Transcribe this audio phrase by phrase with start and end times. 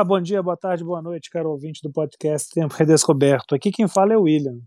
[0.00, 3.54] Olá, bom dia, boa tarde, boa noite, caro ouvinte do podcast Tempo Redescoberto.
[3.54, 4.58] Aqui quem fala é o William.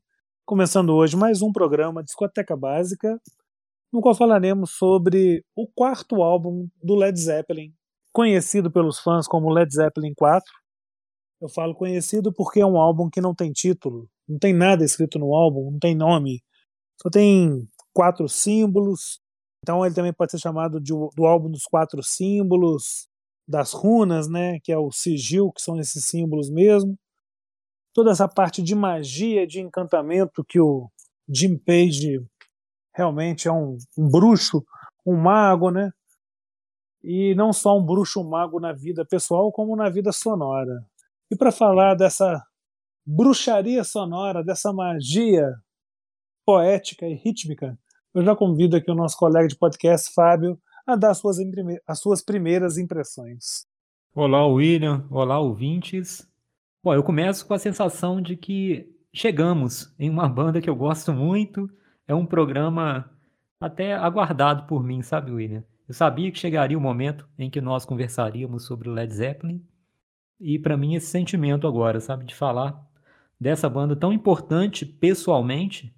[0.46, 3.20] Começando hoje mais um programa Discoteca Básica,
[3.92, 7.74] no qual falaremos sobre o quarto álbum do Led Zeppelin,
[8.14, 10.46] conhecido pelos fãs como Led Zeppelin 4.
[11.42, 15.18] Eu falo conhecido porque é um álbum que não tem título, não tem nada escrito
[15.18, 16.44] no álbum, não tem nome,
[17.02, 19.20] só tem quatro símbolos.
[19.64, 23.08] Então ele também pode ser chamado de, do álbum dos quatro símbolos,
[23.48, 26.98] das runas, né, que é o sigil, que são esses símbolos mesmo.
[27.94, 30.90] Toda essa parte de magia, de encantamento que o
[31.28, 32.26] Jim Page
[32.96, 34.64] realmente é um, um bruxo,
[35.06, 35.92] um mago, né?
[37.04, 40.86] E não só um bruxo, um mago na vida pessoal, como na vida sonora.
[41.30, 42.42] E para falar dessa
[43.06, 45.54] bruxaria sonora, dessa magia
[46.46, 47.78] poética e rítmica,
[48.14, 51.38] eu já convido aqui o nosso colega de podcast, Fábio, a dar as suas,
[51.88, 53.66] as suas primeiras impressões.
[54.14, 55.06] Olá, William.
[55.10, 56.30] Olá, ouvintes.
[56.84, 61.14] Bom, eu começo com a sensação de que chegamos em uma banda que eu gosto
[61.14, 61.70] muito.
[62.08, 63.10] É um programa
[63.60, 65.64] até aguardado por mim, sabe, William?
[65.88, 69.66] Eu sabia que chegaria o momento em que nós conversaríamos sobre o Led Zeppelin.
[70.40, 72.86] E para mim esse sentimento agora, sabe, de falar
[73.40, 75.96] dessa banda tão importante pessoalmente,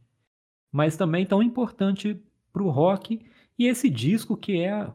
[0.71, 2.21] mas também tão importante
[2.53, 3.25] para o rock
[3.57, 4.87] e esse disco que é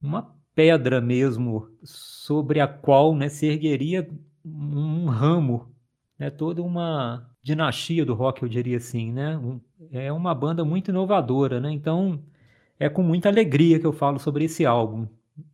[0.00, 4.08] uma pedra mesmo sobre a qual né, se ergueria
[4.44, 5.68] um ramo,
[6.18, 9.38] né, toda uma dinastia do rock, eu diria assim, né?
[9.92, 11.70] é uma banda muito inovadora, né?
[11.70, 12.22] Então
[12.78, 15.06] é com muita alegria que eu falo sobre esse álbum.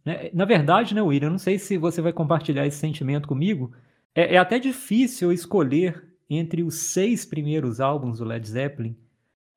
[0.04, 0.30] Né?
[0.32, 3.72] Na verdade, né, William, eu não sei se você vai compartilhar esse sentimento comigo.
[4.14, 8.96] É, é até difícil escolher entre os seis primeiros álbuns do Led Zeppelin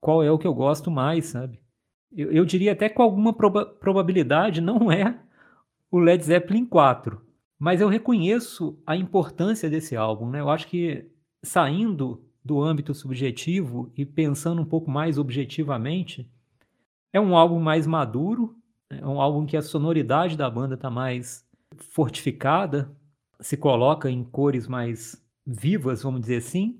[0.06, 1.60] qual é o que eu gosto mais, sabe?
[2.12, 5.20] Eu, eu diria até com alguma proba probabilidade não é
[5.92, 7.22] o Led Zeppelin 4.
[7.58, 10.42] Mas eu reconheço a importância desse álbum, né?
[10.42, 11.10] Eu acho que
[11.44, 16.30] saindo do âmbito subjetivo e pensando um pouco mais objetivamente,
[17.12, 18.56] é um álbum mais maduro,
[18.90, 21.48] é um álbum que a sonoridade da banda está mais
[21.90, 22.92] fortificada,
[23.40, 26.80] se coloca em cores mais vivas, vamos dizer assim.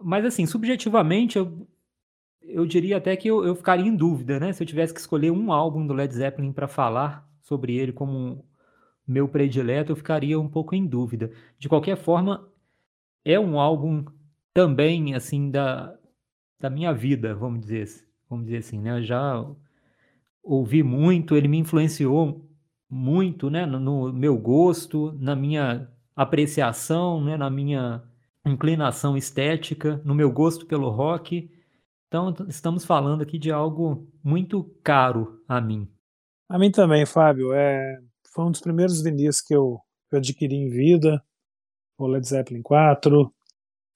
[0.00, 1.68] Mas assim, subjetivamente, eu,
[2.42, 4.52] eu diria até que eu, eu ficaria em dúvida, né?
[4.52, 8.44] Se eu tivesse que escolher um álbum do Led Zeppelin para falar sobre ele como
[9.06, 11.30] meu predileto, eu ficaria um pouco em dúvida.
[11.58, 12.48] De qualquer forma,
[13.24, 14.04] é um álbum
[14.54, 15.96] também, assim, da,
[16.58, 17.88] da minha vida, vamos dizer,
[18.28, 18.98] vamos dizer assim, né?
[18.98, 19.46] Eu já
[20.42, 22.48] ouvi muito, ele me influenciou
[22.88, 23.66] muito, né?
[23.66, 27.36] No, no meu gosto, na minha apreciação, né?
[27.36, 28.02] Na minha
[28.44, 31.50] inclinação estética, no meu gosto pelo rock
[32.10, 35.88] então, estamos falando aqui de algo muito caro a mim.
[36.48, 37.52] A mim também, Fábio.
[37.52, 38.00] É,
[38.34, 39.78] foi um dos primeiros vinis que eu,
[40.10, 41.24] eu adquiri em vida,
[41.96, 43.32] o Led Zeppelin 4.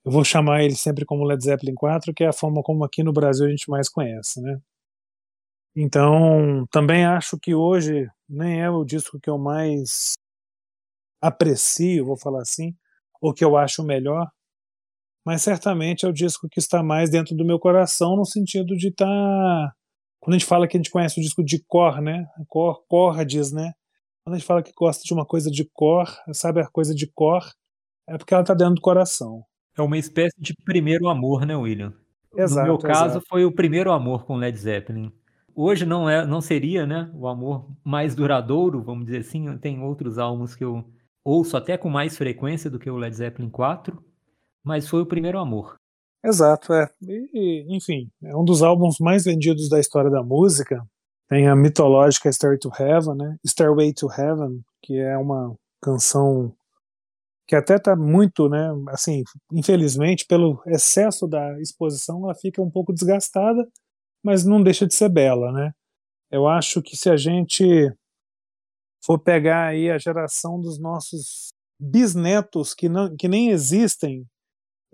[0.05, 3.03] Eu vou chamar ele sempre como Led Zeppelin 4, que é a forma como aqui
[3.03, 4.61] no Brasil a gente mais conhece, né?
[5.75, 10.13] Então, também acho que hoje nem é o disco que eu mais
[11.21, 12.77] aprecio, vou falar assim,
[13.21, 14.31] ou que eu acho melhor,
[15.25, 18.89] mas certamente é o disco que está mais dentro do meu coração, no sentido de
[18.89, 19.07] estar.
[19.07, 19.73] Tá...
[20.21, 22.27] Quando a gente fala que a gente conhece o disco de cor, né?
[22.49, 23.73] Cor, cordes, né?
[24.25, 27.07] Quando a gente fala que gosta de uma coisa de cor, sabe a coisa de
[27.07, 27.45] cor,
[28.09, 29.45] é porque ela está dentro do coração.
[29.77, 31.93] É uma espécie de primeiro amor, né, William?
[32.37, 33.27] Exato, no meu caso, exato.
[33.29, 35.13] foi o primeiro amor com Led Zeppelin.
[35.55, 39.57] Hoje não é, não seria, né, o amor mais duradouro, vamos dizer assim.
[39.59, 40.85] Tem outros álbuns que eu
[41.25, 44.03] ouço até com mais frequência do que o Led Zeppelin 4,
[44.65, 45.77] mas foi o primeiro amor.
[46.25, 46.89] Exato, é.
[47.03, 50.83] E, enfim, é um dos álbuns mais vendidos da história da música.
[51.29, 53.37] Tem a mitológica Stairway to Heaven, né?
[53.47, 56.55] Stairway to Heaven, que é uma canção
[57.47, 58.71] que até está muito, né?
[58.89, 59.23] Assim,
[59.53, 63.67] infelizmente, pelo excesso da exposição, ela fica um pouco desgastada,
[64.23, 65.73] mas não deixa de ser bela, né?
[66.31, 67.65] Eu acho que se a gente
[69.05, 74.27] for pegar aí a geração dos nossos bisnetos que, não, que nem existem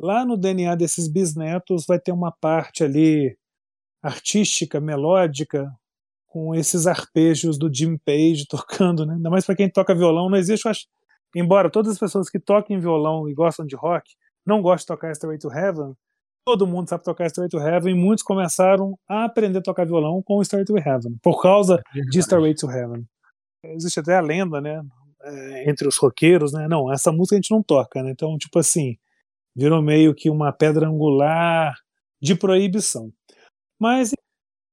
[0.00, 3.36] Lá no DNA desses bisnetos vai ter uma parte ali
[4.02, 5.70] artística, melódica,
[6.26, 9.14] com esses arpejos do Jim Page tocando, né?
[9.14, 10.86] Ainda mais para quem toca violão, não existe, acho,
[11.36, 14.10] embora todas as pessoas que toquem violão e gostam de rock
[14.46, 15.94] não gostem de tocar Stairway to Heaven,
[16.46, 20.22] todo mundo sabe tocar Stairway to Heaven e muitos começaram a aprender a tocar violão
[20.22, 23.04] com Stairway to Heaven, por causa é de Stairway to Heaven.
[23.62, 24.82] Existe até a lenda, né,
[25.22, 28.58] é, entre os roqueiros, né, não, essa música a gente não toca, né, então, tipo
[28.58, 28.96] assim,
[29.54, 31.74] virou meio que uma pedra angular
[32.20, 33.12] de proibição.
[33.78, 34.12] Mas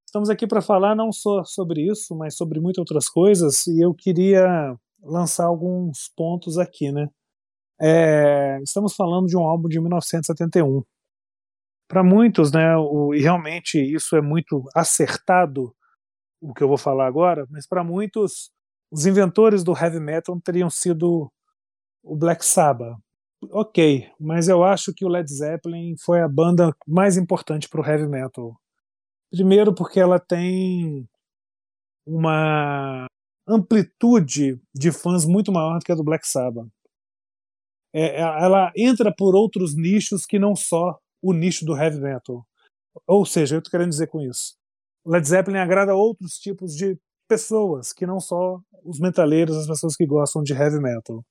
[0.07, 3.93] Estamos aqui para falar não só sobre isso, mas sobre muitas outras coisas, e eu
[3.93, 7.09] queria lançar alguns pontos aqui, né?
[7.79, 10.81] É, estamos falando de um álbum de 1971.
[11.89, 15.75] Para muitos, né, o, e realmente isso é muito acertado,
[16.41, 18.49] o que eu vou falar agora, mas para muitos,
[18.91, 21.31] os inventores do heavy metal teriam sido
[22.03, 22.97] o Black Sabbath.
[23.51, 27.85] Ok, mas eu acho que o Led Zeppelin foi a banda mais importante para o
[27.85, 28.59] heavy metal.
[29.31, 31.07] Primeiro, porque ela tem
[32.05, 33.05] uma
[33.47, 36.67] amplitude de fãs muito maior do que a do Black Sabbath.
[37.93, 42.45] É, é, ela entra por outros nichos que não só o nicho do heavy metal.
[43.05, 44.55] Ou seja, eu estou querendo dizer com isso.
[45.05, 46.97] Led Zeppelin agrada outros tipos de
[47.27, 51.23] pessoas que não só os metaleiros, as pessoas que gostam de heavy metal.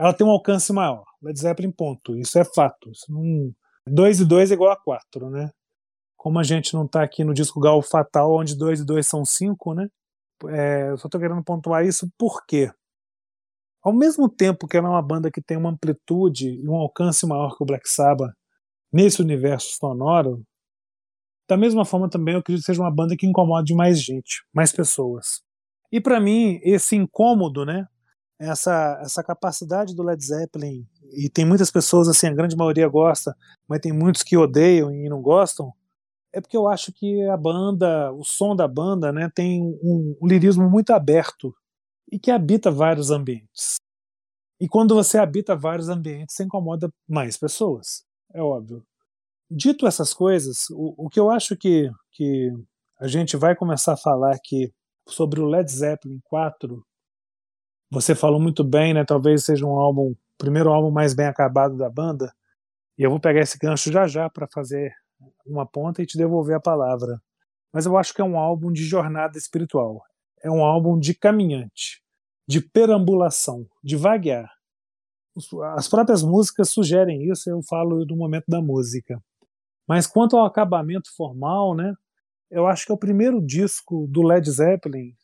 [0.00, 1.04] Ela tem um alcance maior.
[1.22, 2.16] Led Zeppelin, ponto.
[2.16, 2.90] Isso é fato.
[3.86, 5.50] 2 e 2 é igual a 4, né?
[6.16, 9.26] Como a gente não está aqui no disco Gal Fatal, onde 2 e 2 são
[9.26, 9.88] 5, né?
[10.48, 12.70] É, eu só estou querendo pontuar isso porque,
[13.82, 17.26] ao mesmo tempo que ela é uma banda que tem uma amplitude e um alcance
[17.26, 18.32] maior que o Black Sabbath
[18.90, 20.42] nesse universo sonoro,
[21.46, 24.72] da mesma forma também eu acredito que seja uma banda que incomode mais gente, mais
[24.72, 25.42] pessoas.
[25.92, 27.86] E para mim, esse incômodo, né,
[28.40, 33.36] essa, essa capacidade do Led Zeppelin, e tem muitas pessoas, assim, a grande maioria gosta,
[33.68, 35.72] mas tem muitos que odeiam e não gostam,
[36.32, 40.26] é porque eu acho que a banda, o som da banda, né, tem um, um
[40.26, 41.54] lirismo muito aberto
[42.10, 43.76] e que habita vários ambientes.
[44.60, 48.82] E quando você habita vários ambientes, você incomoda mais pessoas, é óbvio.
[49.50, 52.52] Dito essas coisas, o, o que eu acho que, que
[52.98, 54.72] a gente vai começar a falar aqui
[55.08, 56.84] sobre o Led Zeppelin 4,
[57.90, 59.04] você falou muito bem, né?
[59.04, 62.32] Talvez seja um álbum, primeiro álbum mais bem acabado da banda.
[62.96, 64.94] E eu vou pegar esse gancho já já para fazer
[65.44, 67.20] uma ponta e te devolver a palavra.
[67.72, 70.02] Mas eu acho que é um álbum de jornada espiritual.
[70.42, 72.02] É um álbum de caminhante,
[72.48, 74.50] de perambulação, de vaguear.
[75.74, 79.20] As próprias músicas sugerem isso, eu falo do momento da música.
[79.86, 81.94] Mas quanto ao acabamento formal, né,
[82.50, 85.14] eu acho que é o primeiro disco do Led Zeppelin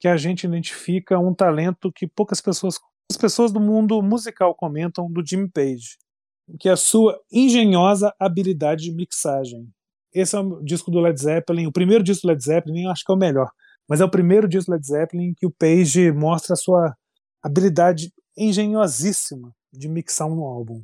[0.00, 2.80] que a gente identifica um talento que poucas pessoas,
[3.10, 5.98] as pessoas do mundo musical comentam do Jimmy Page
[6.58, 9.68] que é a sua engenhosa habilidade de mixagem.
[10.12, 13.12] Esse é o disco do Led Zeppelin, o primeiro disco do Led Zeppelin, acho que
[13.12, 13.50] é o melhor,
[13.88, 16.94] mas é o primeiro disco do Led Zeppelin que o Page mostra a sua
[17.42, 20.82] habilidade engenhosíssima de mixar um álbum.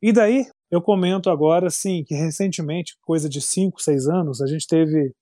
[0.00, 4.66] E daí eu comento agora, assim, que recentemente, coisa de 5, 6 anos, a gente
[4.66, 5.12] teve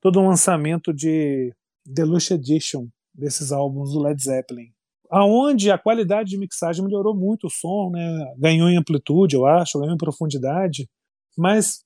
[0.00, 1.52] todo um lançamento de
[1.86, 4.72] Deluxe Edition desses álbuns do Led Zeppelin
[5.10, 8.32] aonde a qualidade de mixagem melhorou muito o som, né?
[8.38, 10.88] Ganhou em amplitude, eu acho, ganhou em profundidade,
[11.36, 11.84] mas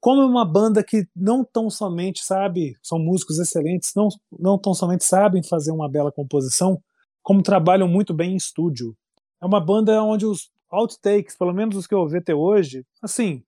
[0.00, 4.08] como é uma banda que não tão somente sabe, são músicos excelentes, não
[4.38, 6.82] não tão somente sabem fazer uma bela composição,
[7.22, 8.96] como trabalham muito bem em estúdio.
[9.40, 13.42] É uma banda onde os outtakes, pelo menos os que eu ouvi até hoje, assim,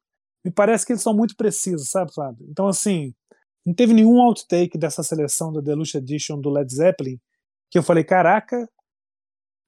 [0.44, 2.46] me parece que eles são muito precisos, sabe, Fábio?
[2.50, 3.14] Então, assim,
[3.64, 7.18] não teve nenhum outtake dessa seleção da Deluxe Edition do Led Zeppelin
[7.72, 8.68] que eu falei, caraca,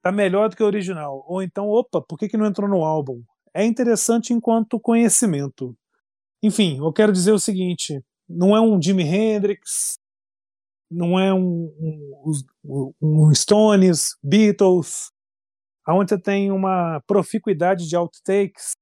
[0.02, 1.24] tá melhor do que o original.
[1.26, 3.22] Ou então, opa, por que, que não entrou no álbum?
[3.54, 5.74] É interessante enquanto conhecimento.
[6.42, 9.98] Enfim, eu quero dizer o seguinte: não é um Jimi Hendrix,
[10.90, 11.72] não é um,
[12.62, 15.10] um, um Stones, Beatles,
[15.88, 18.72] onde você tem uma proficuidade de outtakes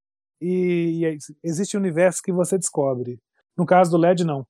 [0.40, 3.20] e, e existe um universo que você descobre.
[3.56, 4.44] No caso do LED, não.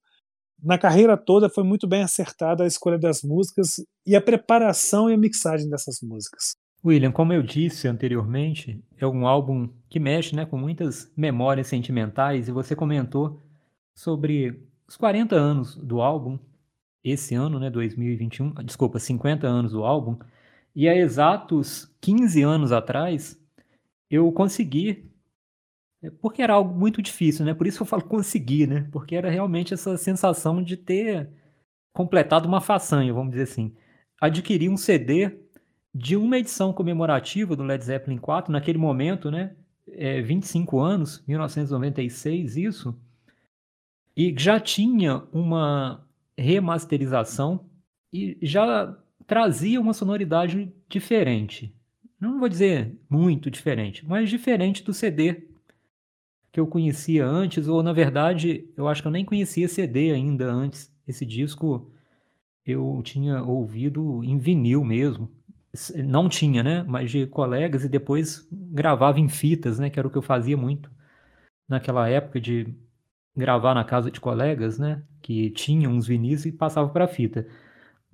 [0.63, 5.15] Na carreira toda foi muito bem acertada a escolha das músicas e a preparação e
[5.15, 6.55] a mixagem dessas músicas.
[6.85, 12.49] William, como eu disse anteriormente, é um álbum que mexe né, com muitas memórias sentimentais
[12.49, 13.41] e você comentou
[13.95, 16.39] sobre os 40 anos do álbum,
[17.03, 20.17] esse ano, né, 2021, desculpa, 50 anos do álbum,
[20.75, 23.39] e há exatos 15 anos atrás
[24.11, 25.11] eu consegui,
[26.11, 27.55] porque era algo muito difícil, né?
[27.55, 28.89] Por isso eu falo conseguir, né?
[28.91, 31.31] Porque era realmente essa sensação de ter
[31.93, 33.75] completado uma façanha, vamos dizer assim.
[34.21, 35.39] Adquirir um CD
[35.95, 39.55] de uma edição comemorativa do Led Zeppelin 4, naquele momento, né?
[39.89, 42.99] É, 25 anos, 1996, isso.
[44.17, 46.07] E já tinha uma
[46.37, 47.67] remasterização
[48.13, 51.75] e já trazia uma sonoridade diferente.
[52.21, 55.52] Não vou dizer muito diferente, mas diferente do CD
[56.53, 60.53] que eu conhecia antes, ou na verdade, eu acho que eu nem conhecia CD ainda
[60.53, 60.93] antes.
[61.09, 61.91] Esse disco
[62.67, 65.31] eu tinha ouvido em vinil mesmo
[66.05, 66.85] não tinha, né?
[66.87, 69.89] Mas de colegas e depois gravava em fitas, né?
[69.91, 70.91] Que era o que eu fazia muito
[71.69, 72.75] naquela época de
[73.37, 75.03] gravar na casa de colegas, né?
[75.23, 77.47] Que tinham uns vinis e passava para fita.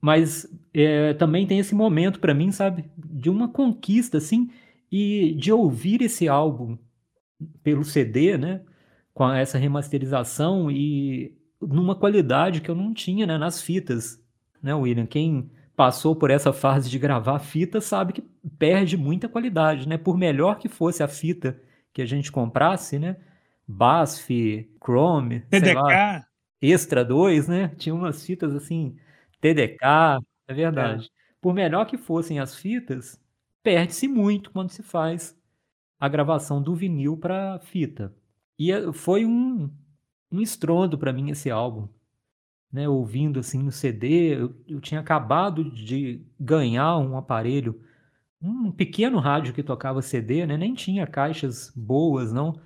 [0.01, 2.85] Mas é, também tem esse momento para mim, sabe?
[2.97, 4.51] De uma conquista, assim,
[4.91, 6.79] e de ouvir esse álbum
[7.63, 8.63] pelo CD, né?
[9.15, 14.23] Com essa remasterização e numa qualidade que eu não tinha né, nas fitas,
[14.63, 15.07] né, William?
[15.07, 18.23] Quem passou por essa fase de gravar fita sabe que
[18.59, 19.97] perde muita qualidade, né?
[19.97, 21.61] Por melhor que fosse a fita
[21.93, 23.17] que a gente comprasse, né?
[23.67, 26.25] BASF, Chrome, TDK,
[26.61, 27.69] Extra 2, né?
[27.77, 28.97] Tinha umas fitas assim,
[29.41, 31.07] TDK, é verdade.
[31.07, 31.09] É.
[31.41, 33.21] Por melhor que fossem as fitas,
[33.63, 35.38] perde-se muito quando se faz
[35.99, 38.15] a gravação do vinil para fita.
[38.59, 39.71] E eh, foi um,
[40.31, 41.89] um estrondo para mim esse álbum.
[42.71, 47.81] Né, ouvindo assim no CD, eu, eu, tinha acabado de ganhar um aparelho,
[48.43, 52.61] um pequeno rádio que tocava CD, né, nem tinha caixas boas, não,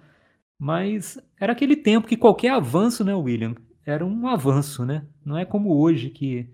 [0.59, 3.55] mas era aquele tempo que qualquer avanço, né, William,
[3.87, 5.07] era um avanço, né?
[5.25, 6.49] Não é como hoje que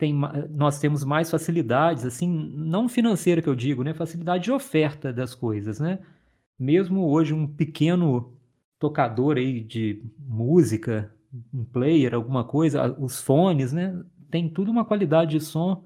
[0.00, 0.14] tem,
[0.48, 2.26] nós temos mais facilidades, assim,
[2.56, 3.92] não financeira que eu digo, né?
[3.92, 5.98] Facilidade de oferta das coisas, né?
[6.58, 8.32] Mesmo hoje um pequeno
[8.78, 11.12] tocador aí de música,
[11.52, 14.02] um player, alguma coisa, os fones, né?
[14.30, 15.84] Tem tudo uma qualidade de som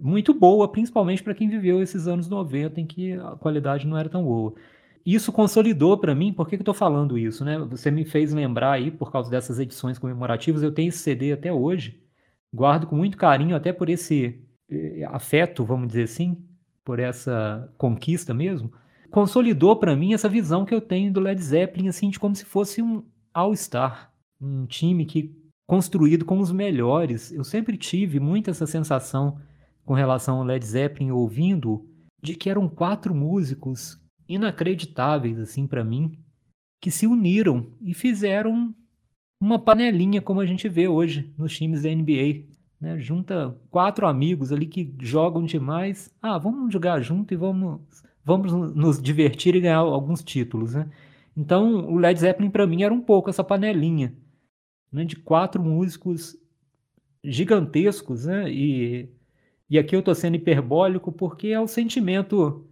[0.00, 4.08] muito boa, principalmente para quem viveu esses anos 90 em que a qualidade não era
[4.08, 4.54] tão boa.
[5.04, 7.58] Isso consolidou para mim, por que, que eu estou falando isso, né?
[7.58, 11.52] Você me fez lembrar aí, por causa dessas edições comemorativas, eu tenho esse CD até
[11.52, 12.00] hoje,
[12.52, 16.36] guardo com muito carinho, até por esse eh, afeto, vamos dizer assim,
[16.84, 18.72] por essa conquista mesmo
[19.10, 22.44] consolidou para mim essa visão que eu tenho do Led Zeppelin, assim, de como se
[22.44, 25.34] fosse um All-Star, um time que
[25.66, 27.32] construído com os melhores.
[27.32, 29.40] Eu sempre tive muito essa sensação
[29.84, 31.88] com relação ao Led Zeppelin ouvindo
[32.22, 36.18] de que eram quatro músicos inacreditáveis assim para mim
[36.80, 38.74] que se uniram e fizeram
[39.40, 42.44] uma panelinha como a gente vê hoje nos times da NBA,
[42.80, 42.98] né?
[42.98, 46.10] Junta quatro amigos ali que jogam demais.
[46.20, 47.80] Ah, vamos jogar junto e vamos
[48.26, 50.90] vamos nos divertir e ganhar alguns títulos, né?
[51.36, 54.12] Então, o Led Zeppelin para mim era um pouco essa panelinha,
[54.90, 56.36] né, de quatro músicos
[57.22, 58.50] gigantescos, né?
[58.50, 59.08] E,
[59.70, 62.66] e aqui eu estou sendo hiperbólico porque é o sentimento,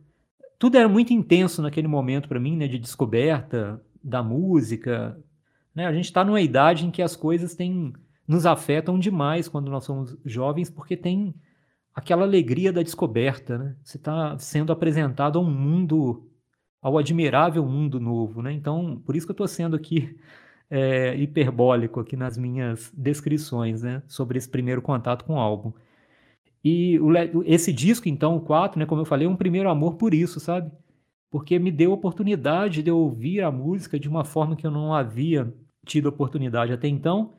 [0.58, 5.16] tudo era muito intenso naquele momento para mim, né, de descoberta da música,
[5.74, 5.86] né?
[5.86, 7.92] A gente está numa idade em que as coisas têm
[8.26, 11.34] nos afetam demais quando nós somos jovens, porque tem
[11.94, 13.76] aquela alegria da descoberta, né?
[13.82, 16.28] Você está sendo apresentado a um mundo,
[16.82, 18.52] ao admirável mundo novo, né?
[18.52, 20.16] Então, por isso que eu estou sendo aqui
[20.70, 24.02] é, hiperbólico aqui nas minhas descrições, né?
[24.08, 25.72] Sobre esse primeiro contato com o álbum.
[26.64, 27.12] E o,
[27.44, 28.86] esse disco, então, o 4, né?
[28.86, 30.72] Como eu falei, é um primeiro amor por isso, sabe?
[31.30, 34.70] Porque me deu a oportunidade de eu ouvir a música de uma forma que eu
[34.70, 35.52] não havia
[35.84, 37.32] tido oportunidade até então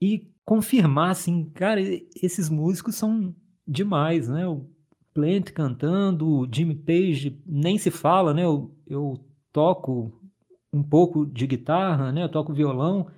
[0.00, 3.34] e confirmar, assim, cara, esses músicos são
[3.66, 4.46] demais, né?
[4.46, 4.66] O
[5.12, 8.44] Plant cantando, o Jimmy Page nem se fala, né?
[8.44, 9.20] Eu, eu
[9.52, 10.12] toco
[10.72, 12.22] um pouco de guitarra, né?
[12.22, 13.08] Eu toco violão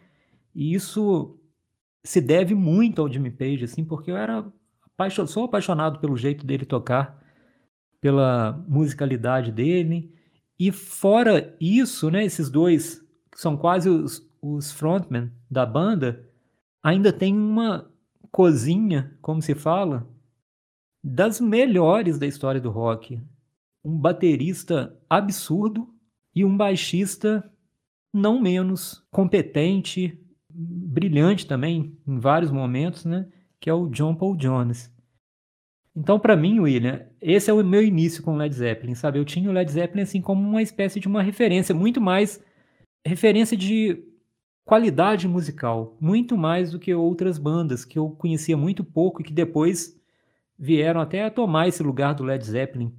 [0.54, 1.38] e isso
[2.02, 4.44] se deve muito ao Jimmy Page, assim, porque eu era
[4.82, 5.26] apaixon...
[5.26, 7.22] sou apaixonado pelo jeito dele tocar,
[8.00, 10.12] pela musicalidade dele.
[10.58, 12.24] E fora isso, né?
[12.24, 16.28] Esses dois são quase os, os frontmen da banda,
[16.82, 17.90] ainda tem uma
[18.30, 20.08] cozinha, como se fala,
[21.02, 23.20] das melhores da história do rock.
[23.84, 25.88] Um baterista absurdo
[26.34, 27.50] e um baixista
[28.12, 30.18] não menos competente,
[30.48, 33.28] brilhante também em vários momentos, né?
[33.58, 34.92] Que é o John Paul Jones.
[35.94, 39.18] Então, para mim, William, esse é o meu início com o Led Zeppelin, sabe?
[39.18, 42.42] Eu tinha o Led Zeppelin assim como uma espécie de uma referência, muito mais
[43.06, 44.02] referência de
[44.70, 49.32] qualidade musical, muito mais do que outras bandas que eu conhecia muito pouco e que
[49.32, 50.00] depois
[50.56, 52.94] vieram até a tomar esse lugar do Led Zeppelin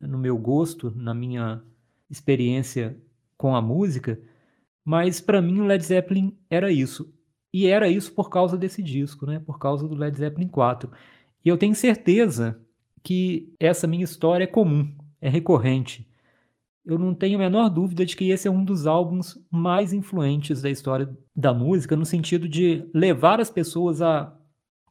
[0.00, 1.62] no meu gosto, na minha
[2.10, 3.00] experiência
[3.38, 4.20] com a música,
[4.84, 7.14] mas para mim o Led Zeppelin era isso.
[7.52, 9.38] E era isso por causa desse disco, né?
[9.38, 10.90] Por causa do Led Zeppelin 4.
[11.44, 12.60] E eu tenho certeza
[13.04, 16.08] que essa minha história é comum, é recorrente.
[16.84, 20.60] Eu não tenho a menor dúvida de que esse é um dos álbuns mais influentes
[20.60, 24.36] da história da música, no sentido de levar as pessoas a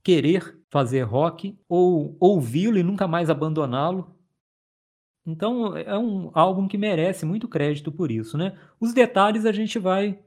[0.03, 4.15] querer fazer rock ou ouvi-lo e nunca mais abandoná-lo.
[5.25, 8.57] Então é um álbum que merece muito crédito por isso, né?
[8.79, 10.19] Os detalhes a gente vai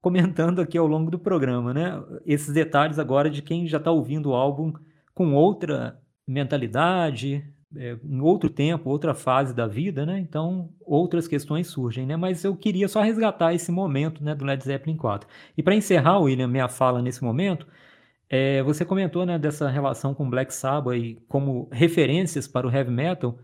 [0.00, 2.02] comentando aqui ao longo do programa, né?
[2.24, 4.72] Esses detalhes agora de quem já está ouvindo o álbum
[5.14, 7.44] com outra mentalidade,
[7.76, 10.18] é, em outro tempo, outra fase da vida, né?
[10.18, 12.16] Então, outras questões surgem, né?
[12.16, 15.28] Mas eu queria só resgatar esse momento, né, do Led Zeppelin 4.
[15.56, 17.66] E para encerrar, William, minha fala nesse momento,
[18.28, 22.90] é, você comentou, né, dessa relação com Black Sabbath e como referências para o heavy
[22.90, 23.38] metal.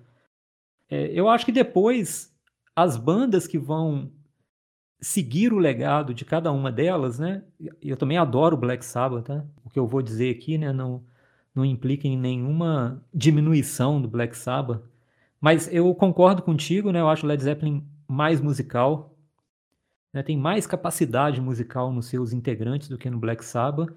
[0.89, 2.35] É, eu acho que depois
[2.75, 4.13] as bandas que vão
[5.01, 7.45] seguir o legado de cada uma delas, né?
[7.83, 9.45] Eu também adoro Black Sabbath, tá?
[9.65, 11.05] O que eu vou dizer aqui, né, não
[11.57, 14.83] não implica em nenhuma diminuição do Black Sabbath.
[15.41, 17.01] Mas eu concordo contigo, né?
[17.01, 19.17] Eu acho o Led Zeppelin mais musical,
[20.13, 20.23] né?
[20.23, 23.91] tem mais capacidade musical nos seus integrantes do que no Black Sabbath.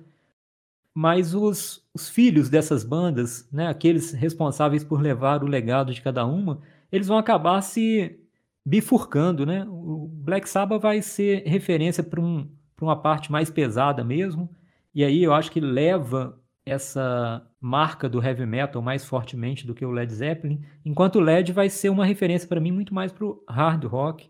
[0.95, 3.67] Mas os, os filhos dessas bandas, né?
[3.67, 6.61] aqueles responsáveis por levar o legado de cada uma,
[6.91, 8.19] eles vão acabar se
[8.65, 9.65] bifurcando, né?
[9.67, 12.47] O Black Sabbath vai ser referência para um,
[12.81, 14.49] uma parte mais pesada mesmo,
[14.93, 16.38] e aí eu acho que leva
[16.69, 21.51] essa marca do heavy metal mais fortemente do que o Led Zeppelin, enquanto o Led
[21.51, 24.29] vai ser uma referência para mim muito mais para o hard rock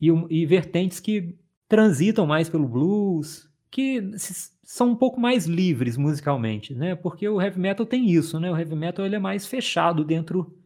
[0.00, 1.36] e, e, vertentes que
[1.68, 4.10] transitam mais pelo blues, que
[4.62, 6.94] são um pouco mais livres musicalmente, né?
[6.94, 8.50] Porque o heavy metal tem isso, né?
[8.50, 10.56] O heavy metal ele é mais fechado dentro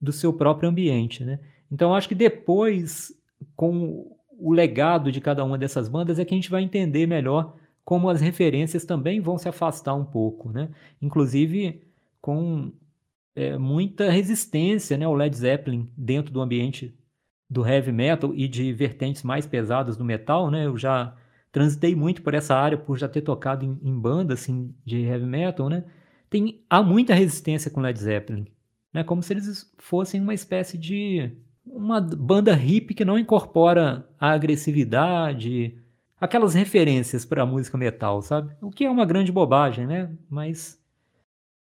[0.00, 1.40] do seu próprio ambiente, né?
[1.70, 3.12] Então acho que depois
[3.56, 7.56] com o legado de cada uma dessas bandas é que a gente vai entender melhor
[7.84, 10.68] como as referências também vão se afastar um pouco, né?
[11.00, 11.82] Inclusive
[12.20, 12.72] com
[13.34, 16.96] é, muita resistência né, ao Led Zeppelin dentro do ambiente
[17.50, 20.66] do heavy metal e de vertentes mais pesadas do metal, né?
[20.66, 21.14] Eu já
[21.50, 25.26] transitei muito por essa área por já ter tocado em, em banda assim de heavy
[25.26, 25.84] metal, né?
[26.30, 28.46] Tem há muita resistência com Led Zeppelin,
[28.92, 29.04] né?
[29.04, 31.30] Como se eles fossem uma espécie de
[31.66, 35.78] uma banda hip que não incorpora a agressividade,
[36.22, 38.54] aquelas referências para a música metal, sabe?
[38.60, 40.08] O que é uma grande bobagem, né?
[40.30, 40.80] Mas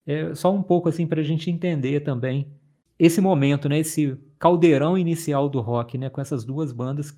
[0.07, 2.47] é só um pouco assim para a gente entender também
[2.97, 3.79] esse momento, né?
[3.79, 6.09] Esse caldeirão inicial do rock, né?
[6.09, 7.13] Com essas duas bandas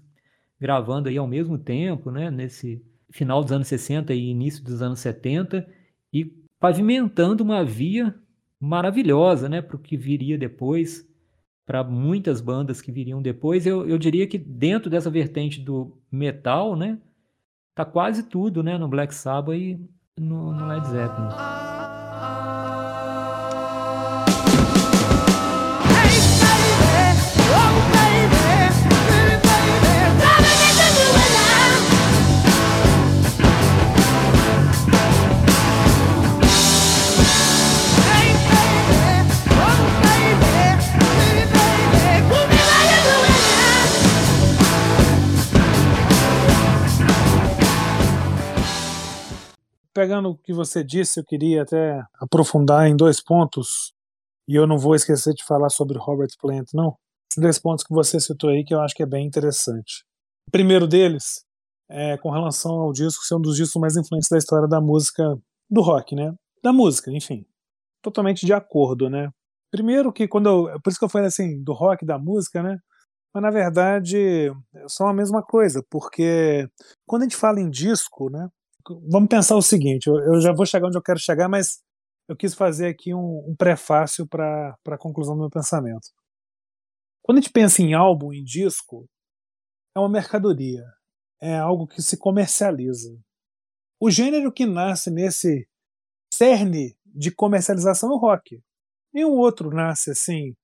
[0.60, 2.32] gravando aí ao mesmo tempo, né?
[2.32, 5.68] Nesse final dos anos 60 e início dos anos 70
[6.12, 6.26] e
[6.60, 8.16] pavimentando uma via
[8.60, 9.62] maravilhosa, né?
[9.62, 11.08] Para o que viria depois,
[11.68, 13.68] para muitas bandas que viriam depois.
[13.68, 16.98] Eu, eu diria que dentro dessa vertente do metal, né?
[17.78, 19.80] Tá quase tudo, né, no Black Sabbath e
[20.18, 21.30] no, no Led Zeppelin.
[49.98, 53.96] Pegando o que você disse, eu queria até aprofundar em dois pontos,
[54.48, 56.96] e eu não vou esquecer de falar sobre Robert Plant, não.
[57.36, 60.06] Dois pontos que você citou aí que eu acho que é bem interessante.
[60.48, 61.44] O primeiro deles
[61.90, 65.36] é com relação ao disco ser um dos discos mais influentes da história da música,
[65.68, 66.32] do rock, né?
[66.64, 67.44] Da música, enfim.
[68.04, 69.32] Totalmente de acordo, né?
[69.72, 72.78] Primeiro que quando eu, por isso que eu falei assim, do rock, da música, né?
[73.34, 74.52] Mas na verdade
[74.88, 76.70] são a mesma coisa, porque
[77.04, 78.48] quando a gente fala em disco, né?
[79.10, 81.82] Vamos pensar o seguinte: eu, eu, já vou chegar onde eu quero chegar, mas
[82.28, 86.08] eu quis fazer aqui um, um prefácio para a conclusão do meu pensamento.
[87.24, 89.08] Quando a gente pensa em álbum, em disco,
[89.96, 90.84] é uma mercadoria,
[91.42, 93.18] é algo que se comercializa.
[94.00, 95.68] O gênero que nasce nesse
[96.34, 98.62] cerne de comercialização é o rock.
[99.14, 100.56] Nenhum outro nasce assim.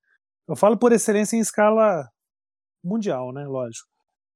[0.48, 2.08] Eu falo por excelência em escala
[2.84, 3.44] mundial, né?
[3.46, 3.88] Lógico.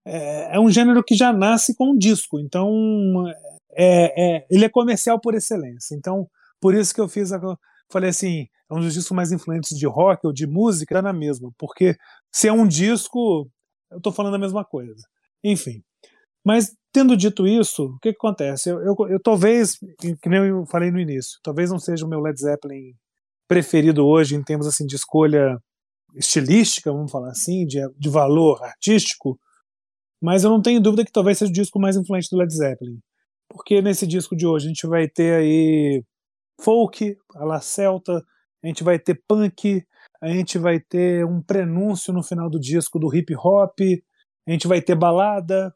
[0.07, 2.71] É, é um gênero que já nasce com um disco, então
[3.79, 5.95] é, é, ele é comercial por excelência.
[5.95, 6.29] Então,
[6.61, 7.41] por isso que eu fiz a,
[7.91, 11.13] falei assim, é um dos discos mais influentes de rock ou de música, é na
[11.13, 11.97] mesma, porque
[12.33, 13.49] se é um disco,
[13.91, 15.07] eu estou falando a mesma coisa.
[15.45, 15.83] Enfim.
[16.45, 18.69] Mas tendo dito isso, o que, que acontece?
[18.69, 19.79] Eu, eu, eu, talvez,
[20.21, 22.95] que nem eu falei no início, talvez não seja o meu Led Zeppelin
[23.47, 25.59] preferido hoje em termos assim de escolha
[26.15, 29.39] estilística, vamos falar assim, de, de valor artístico,
[30.21, 32.99] mas eu não tenho dúvida que talvez seja o disco mais influente do Led Zeppelin
[33.49, 36.05] porque nesse disco de hoje a gente vai ter aí
[36.61, 38.25] folk, a la celta,
[38.63, 39.85] a gente vai ter punk,
[40.21, 43.79] a gente vai ter um prenúncio no final do disco do hip hop,
[44.47, 45.73] a gente vai ter balada,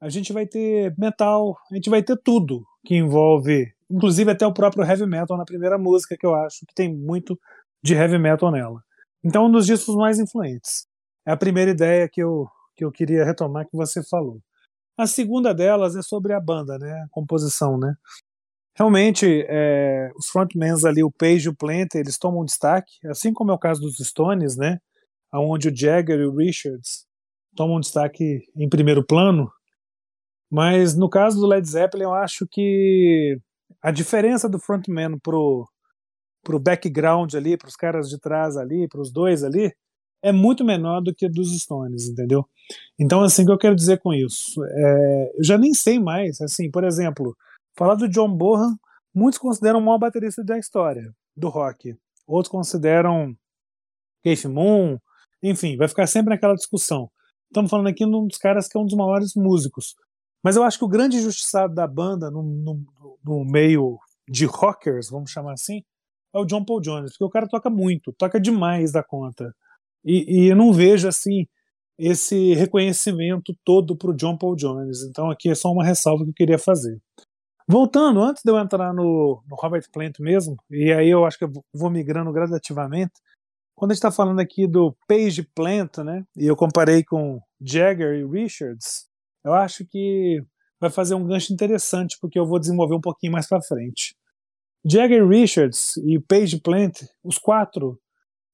[0.00, 4.54] a gente vai ter metal, a gente vai ter tudo que envolve, inclusive até o
[4.54, 7.38] próprio heavy metal na primeira música, que eu acho que tem muito
[7.82, 8.80] de heavy metal nela.
[9.24, 10.86] Então, um dos discos mais influentes.
[11.26, 14.40] É a primeira ideia que eu, que eu queria retomar que você falou.
[14.98, 16.90] A segunda delas é sobre a banda, né?
[17.04, 17.94] A composição, né?
[18.78, 23.50] realmente é, os frontmans ali, o Page e o Plant, eles tomam destaque, assim como
[23.50, 24.78] é o caso dos Stones, né?
[25.34, 27.04] Onde o Jagger e o Richards
[27.56, 29.50] tomam destaque em primeiro plano.
[30.48, 33.36] Mas no caso do Led Zeppelin, eu acho que
[33.82, 35.68] a diferença do frontman pro,
[36.44, 39.72] pro background ali, pros caras de trás ali, pros dois ali,
[40.22, 42.44] é muito menor do que dos Stones, entendeu?
[42.98, 44.62] Então, assim, o que eu quero dizer com isso?
[44.64, 47.36] É, eu já nem sei mais, assim, por exemplo,
[47.76, 48.76] falar do John Bonham,
[49.14, 53.34] muitos consideram o maior baterista da história do rock, outros consideram
[54.22, 54.98] Keith Moon,
[55.42, 57.10] enfim, vai ficar sempre naquela discussão.
[57.46, 59.94] Estamos falando aqui de um dos caras que é um dos maiores músicos.
[60.42, 65.08] Mas eu acho que o grande injustiçado da banda no, no, no meio de rockers,
[65.10, 65.82] vamos chamar assim,
[66.34, 69.54] é o John Paul Jones, porque o cara toca muito, toca demais da conta.
[70.04, 71.46] E, e eu não vejo assim
[71.98, 75.02] esse reconhecimento todo para o John Paul Jones.
[75.02, 76.98] Então aqui é só uma ressalva que eu queria fazer.
[77.68, 81.44] Voltando, antes de eu entrar no, no Robert Plant mesmo, e aí eu acho que
[81.44, 83.12] eu vou migrando gradativamente,
[83.74, 88.14] quando a gente está falando aqui do Page Plant, né, e eu comparei com Jagger
[88.14, 89.06] e Richards,
[89.44, 90.42] eu acho que
[90.80, 94.16] vai fazer um gancho interessante, porque eu vou desenvolver um pouquinho mais para frente.
[94.84, 98.00] Jagger Richards e Page Plant, os quatro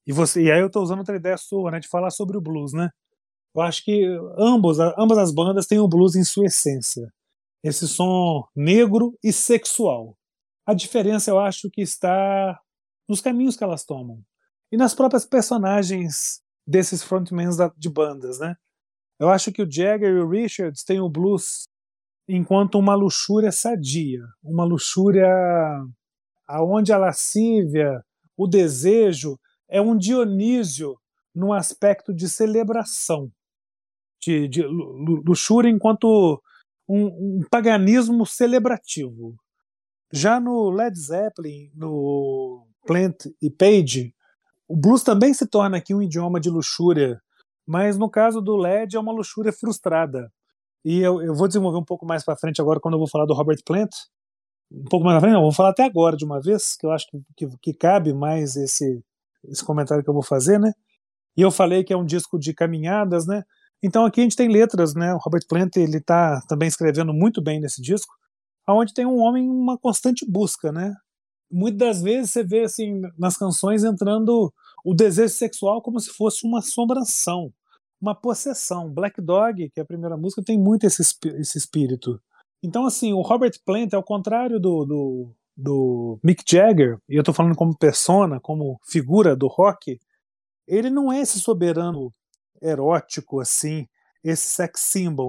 [0.07, 2.41] e, você, e aí eu estou usando outra ideia sua, né, de falar sobre o
[2.41, 2.91] blues, né?
[3.55, 4.05] Eu acho que
[4.37, 7.09] ambos, ambas as bandas têm o blues em sua essência.
[7.63, 10.17] Esse som negro e sexual.
[10.67, 12.59] A diferença, eu acho, que está
[13.09, 14.21] nos caminhos que elas tomam.
[14.73, 18.57] E nas próprias personagens desses frontmans de bandas, né?
[19.21, 21.65] Eu acho que o Jagger e o Richards têm o blues
[22.29, 25.29] enquanto uma luxúria sadia, uma luxúria
[26.47, 28.05] aonde a lascívia,
[28.37, 29.39] o desejo
[29.69, 30.97] é um Dionísio
[31.35, 33.31] num aspecto de celebração,
[34.21, 36.41] de, de luxúria enquanto
[36.89, 39.35] um, um, paganismo celebrativo.
[40.13, 44.15] Já no Led Zeppelin, no Plant e Page,
[44.69, 47.21] o blues também se torna aqui um idioma de luxúria,
[47.67, 50.33] mas no caso do Led é uma luxúria frustrada.
[50.85, 53.25] E eu, eu vou desenvolver um pouco mais para frente agora quando eu vou falar
[53.25, 53.91] do Robert Plant.
[54.71, 56.93] Um pouco mais para frente, não, vou falar até agora de uma vez, que eu
[56.93, 59.03] acho que, que, que cabe mais esse,
[59.49, 60.73] esse comentário que eu vou fazer, né?
[61.37, 63.43] E eu falei que é um disco de caminhadas, né?
[63.83, 65.13] Então aqui a gente tem letras, né?
[65.15, 68.15] O Robert Plant ele está também escrevendo muito bem nesse disco,
[68.67, 70.95] aonde tem um homem uma constante busca, né?
[71.51, 74.53] Muitas das vezes você vê assim nas canções entrando
[74.85, 77.53] o desejo sexual como se fosse uma assombração,
[78.01, 78.91] uma possessão.
[78.91, 81.03] Black Dog, que é a primeira música, tem muito esse,
[81.37, 82.21] esse espírito.
[82.63, 87.35] Então assim, o Robert Plant, ao contrário do, do do Mick Jagger, e eu estou
[87.35, 89.99] falando como persona, como figura do rock,
[90.67, 92.13] ele não é esse soberano
[92.61, 93.87] erótico assim,
[94.23, 95.29] esse sex symbol.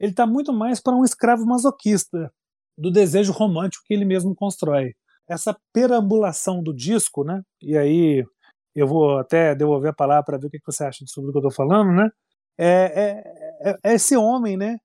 [0.00, 2.32] Ele está muito mais para um escravo masoquista
[2.78, 4.94] do desejo romântico que ele mesmo constrói.
[5.28, 7.42] Essa perambulação do disco, né?
[7.60, 8.24] E aí
[8.74, 11.38] eu vou até devolver a palavra para ver o que você acha sobre o que
[11.38, 12.10] eu estou falando, né?
[12.58, 12.68] É,
[13.64, 14.78] é, é, é esse homem, né?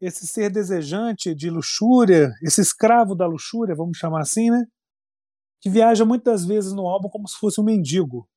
[0.00, 4.64] Esse ser desejante de luxúria, esse escravo da luxúria, vamos chamar assim, né?
[5.60, 8.28] Que viaja muitas vezes no álbum como se fosse um mendigo,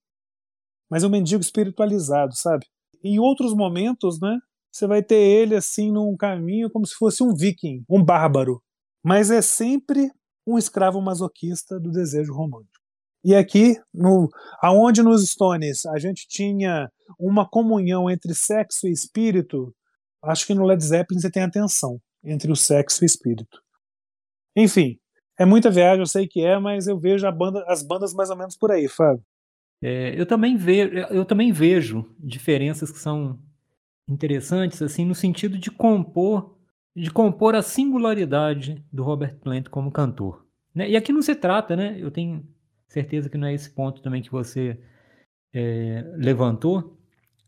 [0.89, 2.65] mas um mendigo espiritualizado, sabe?
[3.03, 4.37] Em outros momentos, né?
[4.71, 8.61] Você vai ter ele assim num caminho como se fosse um viking, um bárbaro,
[9.03, 10.11] mas é sempre
[10.45, 12.79] um escravo masoquista do desejo romântico.
[13.23, 14.29] E aqui, no,
[14.61, 19.73] aonde nos Stones a gente tinha uma comunhão entre sexo e espírito,
[20.21, 23.61] acho que no Led Zeppelin você tem a tensão entre o sexo e o espírito.
[24.55, 24.99] Enfim,
[25.37, 28.35] é muita viagem, eu sei que é, mas eu vejo banda, as bandas mais ou
[28.35, 29.23] menos por aí, Fábio.
[29.81, 33.39] É, eu, também vejo, eu também vejo diferenças que são
[34.09, 36.57] interessantes, assim, no sentido de compor,
[36.95, 40.45] de compor a singularidade do Robert Plant como cantor.
[40.75, 40.89] Né?
[40.89, 41.95] E aqui não se trata, né?
[41.97, 42.45] Eu tenho
[42.87, 44.77] certeza que não é esse ponto também que você
[45.53, 46.98] é, levantou,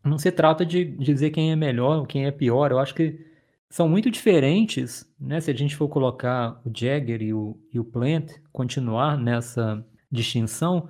[0.04, 2.72] não se trata de dizer quem é melhor ou quem é pior.
[2.72, 3.20] Eu acho que
[3.70, 5.40] são muito diferentes, né?
[5.40, 10.90] Se a gente for colocar o Jagger e o, e o Plant, continuar nessa distinção,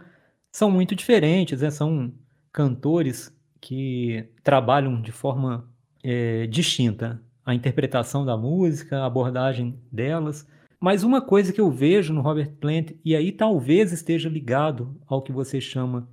[0.51, 1.69] são muito diferentes, né?
[1.69, 2.13] São
[2.51, 5.69] cantores que trabalham de forma
[6.03, 10.47] é, distinta a interpretação da música, a abordagem delas.
[10.79, 15.21] Mas uma coisa que eu vejo no Robert Plant, e aí talvez esteja ligado ao
[15.21, 16.09] que você chama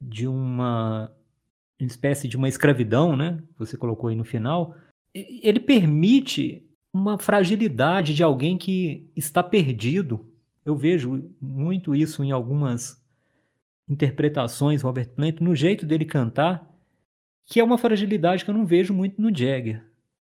[0.00, 1.12] de uma uma
[1.86, 3.42] espécie de uma escravidão, né?
[3.58, 4.74] Você colocou aí no final.
[5.14, 10.28] Ele permite uma fragilidade de alguém que está perdido.
[10.64, 13.02] Eu vejo muito isso em algumas
[13.88, 16.68] interpretações, Robert Plant, no jeito dele cantar,
[17.46, 19.84] que é uma fragilidade que eu não vejo muito no Jagger.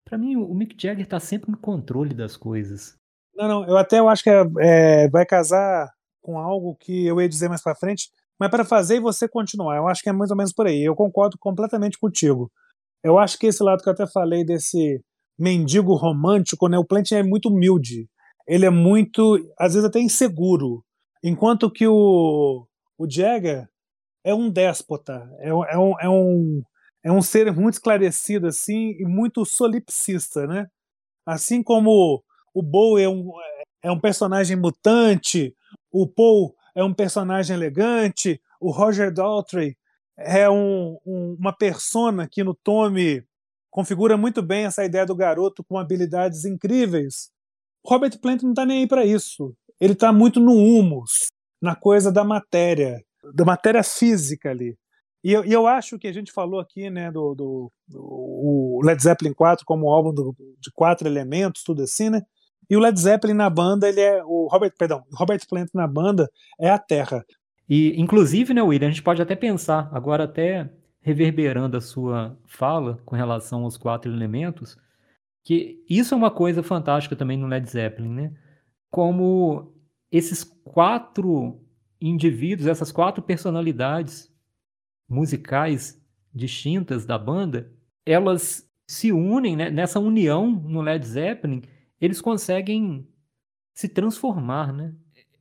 [0.05, 2.95] Para mim, o Mick Jagger está sempre no controle das coisas.
[3.35, 7.19] Não, não, eu até eu acho que é, é, vai casar com algo que eu
[7.19, 8.11] ia dizer mais para frente,
[8.41, 10.83] mas para fazer e você continuar, eu acho que é mais ou menos por aí.
[10.83, 12.51] Eu concordo completamente contigo.
[13.03, 14.99] Eu acho que esse lado que eu até falei desse
[15.37, 16.75] mendigo romântico, né?
[16.75, 18.09] O Plant é muito humilde.
[18.47, 20.83] Ele é muito, às vezes até inseguro.
[21.23, 22.65] Enquanto que o,
[22.97, 23.67] o Jagger
[24.25, 26.63] é um déspota, é, é, um, é, um,
[27.05, 30.65] é um ser muito esclarecido assim e muito solipsista, né?
[31.27, 32.23] Assim como
[32.55, 33.31] o Bowie é um,
[33.83, 35.55] é um personagem mutante,
[35.91, 39.75] o Paul é um personagem elegante, o Roger Daltrey
[40.17, 43.23] é um, um, uma persona que no Tommy
[43.69, 47.31] configura muito bem essa ideia do garoto com habilidades incríveis.
[47.85, 49.55] Robert Plant não está nem aí para isso.
[49.79, 51.27] Ele está muito no humus,
[51.61, 53.03] na coisa da matéria,
[53.33, 54.77] da matéria física ali.
[55.23, 59.01] E eu, e eu acho que a gente falou aqui né, do, do, do Led
[59.01, 62.21] Zeppelin 4 como um álbum do, de quatro elementos, tudo assim, né?
[62.71, 66.31] E o Led Zeppelin na banda, ele é o Robert, perdão, Robert Plant na banda
[66.57, 67.25] é a Terra.
[67.67, 72.97] E inclusive, né, William, a gente pode até pensar, agora até reverberando a sua fala
[73.03, 74.77] com relação aos quatro elementos,
[75.43, 78.33] que isso é uma coisa fantástica também no Led Zeppelin, né?
[78.89, 79.73] Como
[80.09, 81.59] esses quatro
[81.99, 84.33] indivíduos, essas quatro personalidades
[85.09, 86.01] musicais
[86.33, 87.69] distintas da banda,
[88.05, 89.69] elas se unem né?
[89.69, 91.63] nessa união no Led Zeppelin,
[92.01, 93.07] eles conseguem
[93.73, 94.93] se transformar, né?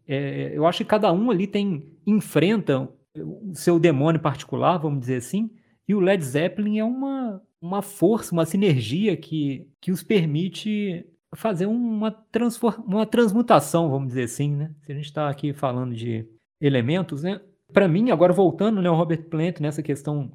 [0.07, 5.17] É, eu acho que cada um ali tem enfrenta o seu demônio particular, vamos dizer
[5.17, 5.51] assim,
[5.89, 11.67] e o Led Zeppelin é uma, uma força, uma sinergia que, que os permite fazer
[11.67, 12.25] uma,
[12.85, 14.75] uma transmutação, vamos dizer assim, né?
[14.83, 16.27] Se a gente está aqui falando de
[16.61, 17.41] elementos, né?
[17.73, 20.33] Para mim, agora voltando, né, o Robert Plant nessa questão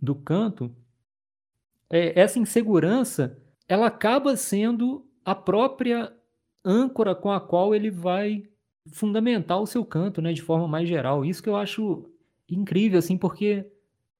[0.00, 0.74] do canto,
[1.90, 3.36] é, essa insegurança,
[3.68, 6.12] ela acaba sendo a própria
[6.64, 8.44] âncora com a qual ele vai
[8.92, 11.24] fundamentar o seu canto, né, de forma mais geral.
[11.24, 12.04] Isso que eu acho
[12.48, 13.66] incrível, assim, porque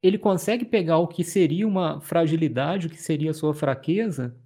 [0.03, 4.37] ele consegue pegar o que seria uma fragilidade, o que seria a sua fraqueza,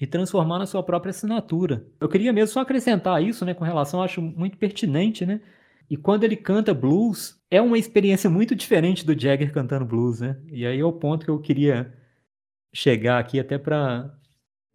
[0.00, 1.86] e transformar na sua própria assinatura.
[2.00, 5.40] Eu queria mesmo só acrescentar isso, né, com relação, acho muito pertinente, né?
[5.88, 10.36] E quando ele canta blues, é uma experiência muito diferente do Jagger cantando blues, né?
[10.50, 11.94] E aí é o ponto que eu queria
[12.74, 14.12] chegar aqui até para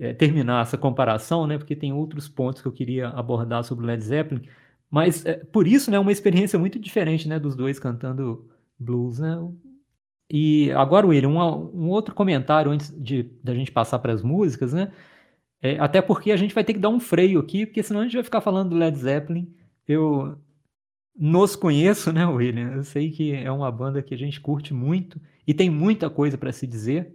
[0.02, 1.60] é, terminar essa comparação, né?
[1.60, 4.42] Porque tem outros pontos que eu queria abordar sobre o Led Zeppelin.
[4.90, 9.38] Mas é, por isso, né, uma experiência muito diferente, né, dos dois cantando blues, né?
[10.30, 14.92] E agora, William, um, outro comentário antes de da gente passar para as músicas, né?
[15.62, 18.04] É, até porque a gente vai ter que dar um freio aqui, porque senão a
[18.04, 19.54] gente vai ficar falando do Led Zeppelin.
[19.88, 20.38] Eu
[21.16, 22.72] nos conheço, né, William?
[22.74, 26.38] Eu sei que é uma banda que a gente curte muito e tem muita coisa
[26.38, 27.14] para se dizer.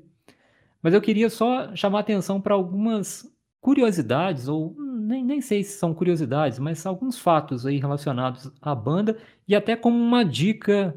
[0.87, 3.29] Mas eu queria só chamar atenção para algumas
[3.61, 9.19] curiosidades ou nem, nem sei se são curiosidades, mas alguns fatos aí relacionados à banda
[9.49, 10.97] e até como uma dica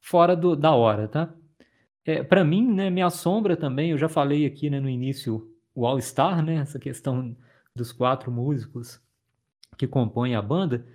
[0.00, 1.34] fora do, da hora, tá?
[2.02, 5.86] É, para mim, né, me assombra também, eu já falei aqui né, no início o
[5.86, 7.36] All Star, né, essa questão
[7.76, 8.98] dos quatro músicos
[9.76, 10.86] que compõem a banda,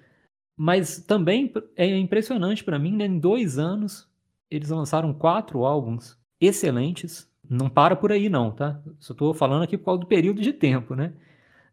[0.58, 4.12] mas também é impressionante para mim, né, em dois anos
[4.50, 8.82] eles lançaram quatro álbuns excelentes, não para por aí não, tá?
[9.00, 11.14] Só estou falando aqui por causa do período de tempo, né?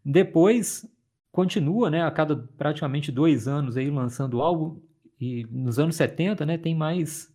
[0.04, 0.88] Depois
[1.30, 4.80] continua, né, a cada praticamente dois anos aí lançando álbum
[5.20, 7.30] e nos anos 70, né, tem mais,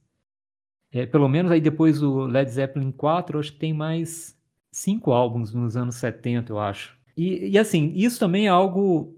[0.92, 4.36] é, pelo menos aí depois do Led Zeppelin 4, acho que tem mais
[4.72, 6.98] cinco álbuns nos anos 70, eu acho.
[7.16, 9.16] E, e assim, isso também é algo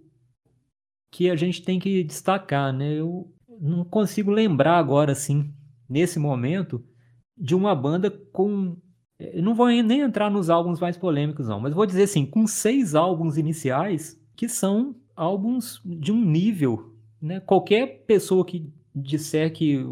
[1.09, 2.95] que a gente tem que destacar, né?
[2.95, 3.31] Eu
[3.61, 5.53] não consigo lembrar agora, assim,
[5.87, 6.83] nesse momento,
[7.37, 8.75] de uma banda com
[9.41, 12.95] não vou nem entrar nos álbuns mais polêmicos, não, mas vou dizer assim, com seis
[12.95, 17.39] álbuns iniciais que são álbuns de um nível, né?
[17.39, 19.85] Qualquer pessoa que disser que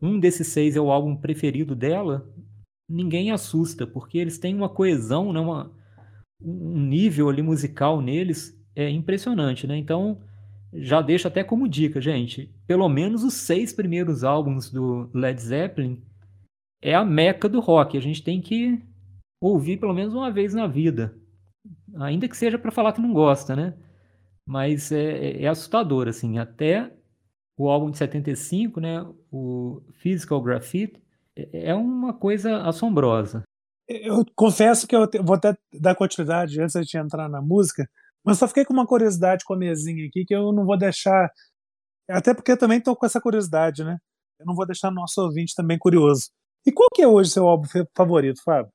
[0.00, 2.28] um desses seis é o álbum preferido dela,
[2.88, 5.40] ninguém assusta, porque eles têm uma coesão, né?
[5.40, 5.70] uma,
[6.42, 9.76] um nível ali musical neles é impressionante, né?
[9.76, 10.18] Então,
[10.72, 16.00] já deixo até como dica, gente, pelo menos os seis primeiros álbuns do Led Zeppelin
[16.82, 17.96] é a meca do rock.
[17.96, 18.82] A gente tem que
[19.40, 21.14] ouvir pelo menos uma vez na vida.
[21.96, 23.74] Ainda que seja para falar que não gosta, né?
[24.46, 26.38] Mas é, é, assustador, assim.
[26.38, 26.92] Até
[27.58, 29.06] o álbum de 75, né?
[29.30, 31.00] O Physical Graffiti,
[31.36, 33.42] é, é uma coisa assombrosa.
[33.88, 37.88] Eu confesso que eu vou até dar continuidade antes de entrar na música,
[38.24, 41.30] mas só fiquei com uma curiosidade com a mesinha aqui que eu não vou deixar.
[42.08, 43.98] Até porque também estou com essa curiosidade, né?
[44.38, 46.30] Eu não vou deixar nosso ouvinte também curioso.
[46.66, 48.70] E qual que é hoje seu álbum favorito, Fábio?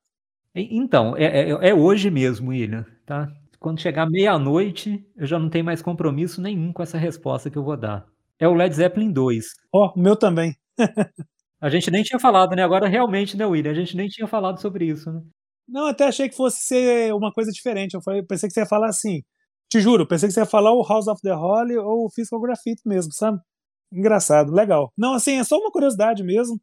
[0.54, 3.30] Então, é, é, é hoje mesmo, William, tá?
[3.66, 7.64] quando chegar meia-noite, eu já não tenho mais compromisso nenhum com essa resposta que eu
[7.64, 8.06] vou dar.
[8.38, 9.44] É o Led Zeppelin 2.
[9.72, 10.54] Ó, oh, o meu também.
[11.60, 12.62] a gente nem tinha falado, né?
[12.62, 13.72] Agora realmente, né, William?
[13.72, 15.20] A gente nem tinha falado sobre isso, né?
[15.66, 17.94] Não, até achei que fosse ser uma coisa diferente.
[17.94, 19.22] Eu falei, pensei que você ia falar assim.
[19.68, 22.40] Te juro, pensei que você ia falar o House of the Holy ou o Physical
[22.40, 23.40] Graffiti mesmo, sabe?
[23.92, 24.92] Engraçado, legal.
[24.96, 26.60] Não, assim, é só uma curiosidade mesmo.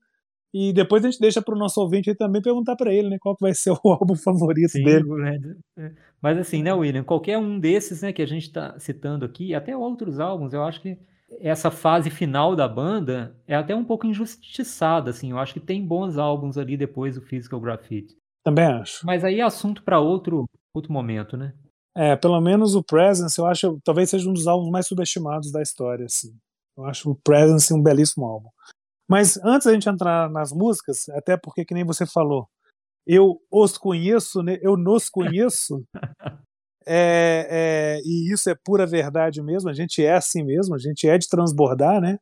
[0.54, 3.36] E depois a gente deixa para o nosso ouvinte também perguntar para ele, né, qual
[3.36, 5.06] que vai ser o álbum favorito Sim, dele.
[5.78, 5.92] É.
[6.22, 9.76] Mas assim, né, William, qualquer um desses, né, que a gente está citando aqui, até
[9.76, 10.98] outros álbuns, eu acho que
[11.40, 15.32] essa fase final da banda é até um pouco injustiçada, assim.
[15.32, 18.16] Eu acho que tem bons álbuns ali depois do Physical Graffiti.
[18.44, 19.06] Também acho.
[19.06, 21.54] Mas aí é assunto para outro outro momento, né?
[21.96, 25.62] É, pelo menos o Presence, eu acho, talvez seja um dos álbuns mais subestimados da
[25.62, 26.36] história, assim.
[26.76, 28.50] Eu acho o Presence um belíssimo álbum.
[29.14, 32.48] Mas antes da gente entrar nas músicas, até porque, que nem você falou,
[33.06, 34.58] eu os conheço, né?
[34.60, 35.86] eu nos conheço,
[36.84, 41.08] é, é, e isso é pura verdade mesmo, a gente é assim mesmo, a gente
[41.08, 42.18] é de transbordar, né?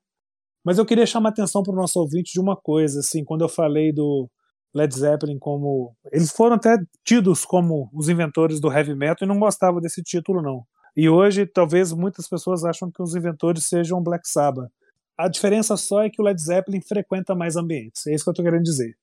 [0.66, 3.46] Mas eu queria chamar a atenção para o nosso ouvinte de uma coisa, assim, quando
[3.46, 4.30] eu falei do
[4.76, 5.96] Led Zeppelin como.
[6.12, 6.76] Eles foram até
[7.06, 10.66] tidos como os inventores do heavy metal e não gostavam desse título, não.
[10.98, 14.70] E hoje, talvez muitas pessoas acham que os inventores sejam Black Sabbath.
[15.18, 18.08] A diferença só é que o Led Zeppelin frequenta mais ambientes.
[18.08, 18.96] É isso que eu estou querendo dizer.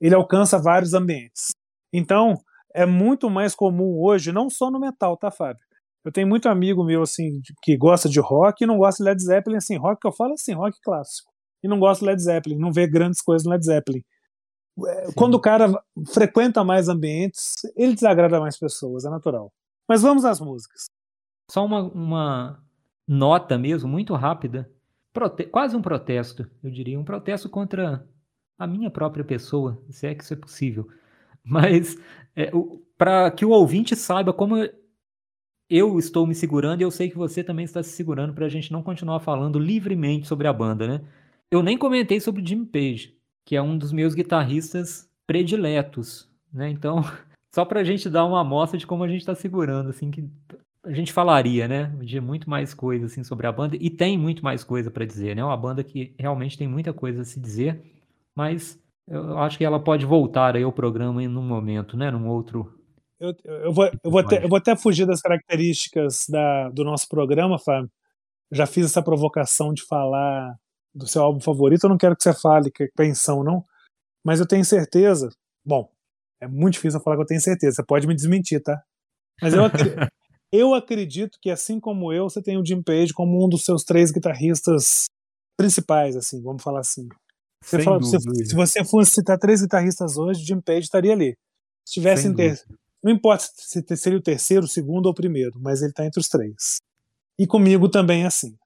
[0.00, 1.50] Ele alcança vários ambientes.
[1.92, 2.34] Então,
[2.74, 5.62] é muito mais comum hoje, não só no metal, tá, Fábio?
[6.04, 9.22] Eu tenho muito amigo meu, assim, que gosta de rock e não gosta de Led
[9.22, 11.30] Zeppelin, assim, rock que eu falo assim, rock clássico.
[11.62, 14.02] E não gosta de Led Zeppelin, não vê grandes coisas no Led Zeppelin.
[14.86, 15.12] É, Sim.
[15.16, 15.72] Quando o cara
[16.12, 19.52] frequenta mais ambientes, ele desagrada mais pessoas, é natural.
[19.88, 20.84] Mas vamos às músicas.
[21.50, 22.62] Só uma, uma
[23.06, 24.70] nota mesmo, muito rápida.
[25.12, 26.98] Prote quase um protesto, eu diria.
[26.98, 28.06] Um protesto contra
[28.58, 30.88] a minha própria pessoa, se é que isso é possível.
[31.44, 31.96] Mas
[32.34, 32.50] é,
[32.96, 34.56] para que o ouvinte saiba como
[35.70, 38.48] eu estou me segurando e eu sei que você também está se segurando para a
[38.48, 41.04] gente não continuar falando livremente sobre a banda, né?
[41.50, 46.68] Eu nem comentei sobre o Jimmy Page, que é um dos meus guitarristas prediletos, né?
[46.70, 47.02] Então,
[47.54, 50.28] só para a gente dar uma amostra de como a gente está segurando, assim, que
[50.84, 54.42] a gente falaria, né, de muito mais coisa assim sobre a banda e tem muito
[54.42, 55.42] mais coisa para dizer, né?
[55.42, 57.82] É uma banda que realmente tem muita coisa a se dizer
[58.38, 62.08] mas eu acho que ela pode voltar aí ao programa em um momento, né?
[62.08, 62.72] Num outro.
[63.18, 67.08] Eu, eu, vou, eu, vou, até, eu vou até fugir das características da, do nosso
[67.08, 67.90] programa, Fábio.
[68.52, 70.54] Já fiz essa provocação de falar
[70.94, 71.82] do seu álbum favorito.
[71.82, 73.64] Eu não quero que você fale que é pensão, não.
[74.24, 75.30] Mas eu tenho certeza.
[75.66, 75.90] Bom,
[76.40, 77.74] é muito difícil falar que eu tenho certeza.
[77.74, 78.80] Você pode me desmentir, tá?
[79.42, 79.96] Mas eu, acredito,
[80.52, 83.82] eu acredito que, assim como eu, você tem o Jim Page como um dos seus
[83.82, 85.06] três guitarristas
[85.58, 87.08] principais, assim, vamos falar assim.
[87.62, 91.36] Você fala, se, se, você fosse citar três guitarristas hoje, Jim Page estaria ali.
[91.84, 92.60] Se tivesse ter,
[93.02, 96.20] não importa se seria o terceiro, o segundo ou o primeiro, mas ele está entre
[96.20, 96.78] os três.
[97.38, 98.56] E comigo também é assim.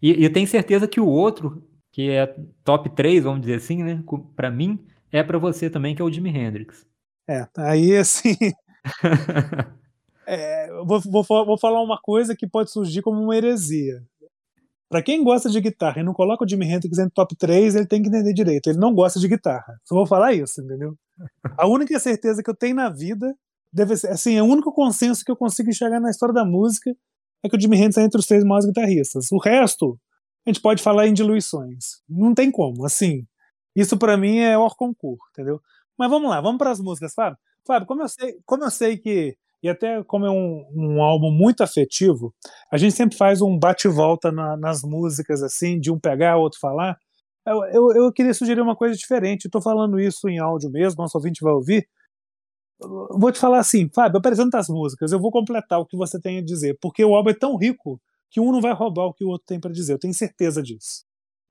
[0.00, 2.34] E, e eu tenho certeza que o outro, que é
[2.64, 4.02] top 3, vamos dizer assim, né?
[4.34, 6.86] Para mim, é para você também, que é o Jimi Hendrix.
[7.28, 8.36] É, aí assim.
[10.26, 14.02] é, vou, vou, vou falar uma coisa que pode surgir como uma heresia.
[14.92, 17.86] Para quem gosta de guitarra e não coloca o Jimi Hendrix no top 3, ele
[17.86, 18.66] tem que entender direito.
[18.68, 19.80] Ele não gosta de guitarra.
[19.84, 20.94] Só vou falar isso, entendeu?
[21.56, 23.34] A única certeza que eu tenho na vida
[23.72, 26.94] deve ser, assim, é o único consenso que eu consigo enxergar na história da música
[27.42, 29.32] é que o Jimi Hendrix é entre os três maiores guitarristas.
[29.32, 29.98] O resto,
[30.46, 32.02] a gente pode falar em diluições.
[32.06, 33.26] Não tem como, assim.
[33.74, 35.58] Isso para mim é hors concurso, entendeu?
[35.98, 37.38] Mas vamos lá, vamos para as músicas, Fábio.
[37.66, 41.30] Fábio, como eu sei, como eu sei que e até como é um, um álbum
[41.30, 42.34] muito afetivo,
[42.70, 46.98] a gente sempre faz um bate-volta na, nas músicas, assim, de um pegar, outro falar.
[47.46, 51.16] Eu, eu, eu queria sugerir uma coisa diferente, estou falando isso em áudio mesmo, nosso
[51.16, 51.88] ouvinte vai ouvir.
[52.80, 56.38] Vou te falar assim, Fábio, apresenta as músicas, eu vou completar o que você tem
[56.38, 59.24] a dizer, porque o álbum é tão rico que um não vai roubar o que
[59.24, 61.04] o outro tem para dizer, eu tenho certeza disso.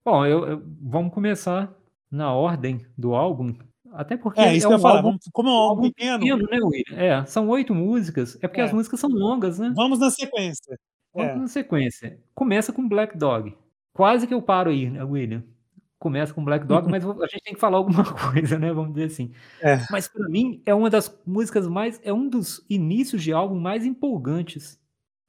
[0.04, 1.74] Bom, eu, eu, vamos começar
[2.10, 3.54] na ordem do álbum,
[3.94, 4.98] até porque é, isso é que um eu falar.
[4.98, 6.20] Álbum, como é um álbum pequeno.
[6.20, 6.98] pequeno né, William?
[6.98, 8.38] É, são oito músicas.
[8.42, 8.64] É porque é.
[8.64, 9.72] as músicas são longas, né?
[9.76, 10.80] Vamos na sequência.
[11.14, 11.36] Vamos é.
[11.36, 12.20] na sequência.
[12.34, 13.56] Começa com Black Dog.
[13.94, 15.44] Quase que eu paro aí, né, William?
[16.00, 18.72] Começa com Black Dog, mas a gente tem que falar alguma coisa, né?
[18.74, 19.32] Vamos dizer assim.
[19.62, 19.80] É.
[19.90, 23.86] Mas para mim é uma das músicas mais, é um dos inícios de álbum mais
[23.86, 24.80] empolgantes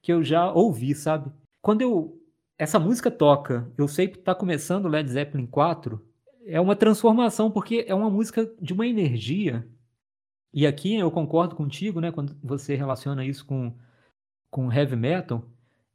[0.01, 1.31] que eu já ouvi, sabe?
[1.61, 2.23] Quando eu
[2.63, 3.69] essa música toca.
[3.77, 6.01] Eu sei que está começando o Led Zeppelin 4.
[6.47, 9.67] É uma transformação, porque é uma música de uma energia.
[10.53, 12.13] E aqui eu concordo contigo, né?
[12.13, 13.75] Quando você relaciona isso com,
[14.51, 15.45] com heavy metal.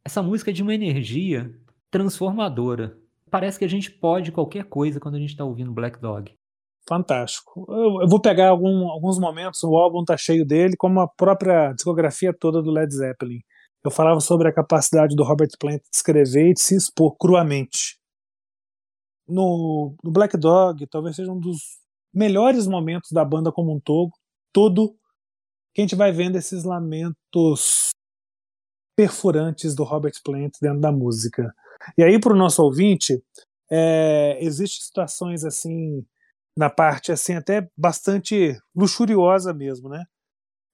[0.04, 1.54] Essa música é de uma energia
[1.92, 2.98] transformadora.
[3.30, 6.34] Parece que a gente pode qualquer coisa quando a gente está ouvindo Black Dog.
[6.88, 7.66] Fantástico.
[7.68, 11.74] Eu, eu vou pegar algum, alguns momentos, o álbum tá cheio dele, como a própria
[11.74, 13.42] discografia toda do Led Zeppelin.
[13.84, 17.97] Eu falava sobre a capacidade do Robert Plant de escrever e de se expor cruamente.
[19.28, 21.80] No, no Black Dog, talvez seja um dos
[22.14, 24.12] melhores momentos da banda como um todo,
[24.54, 24.96] todo
[25.74, 27.90] que a gente vai vendo esses lamentos
[28.96, 31.54] perfurantes do Robert Plant dentro da música.
[31.98, 33.22] E aí, para o nosso ouvinte,
[33.70, 36.04] é, existem situações assim
[36.58, 40.04] na parte assim até bastante luxuriosa mesmo, né?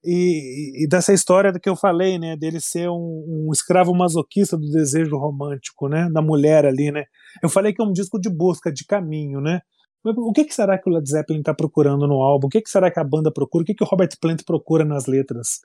[0.03, 4.69] E, e, dessa história que eu falei, né, dele ser um, um, escravo masoquista do
[4.69, 7.05] desejo romântico, né, da mulher ali, né.
[7.41, 9.61] Eu falei que é um disco de busca, de caminho, né.
[10.03, 12.47] O que, que será que o Led Zeppelin está procurando no álbum?
[12.47, 13.63] O que, que será que a banda procura?
[13.63, 15.61] O que, que o Robert Plant procura nas letras?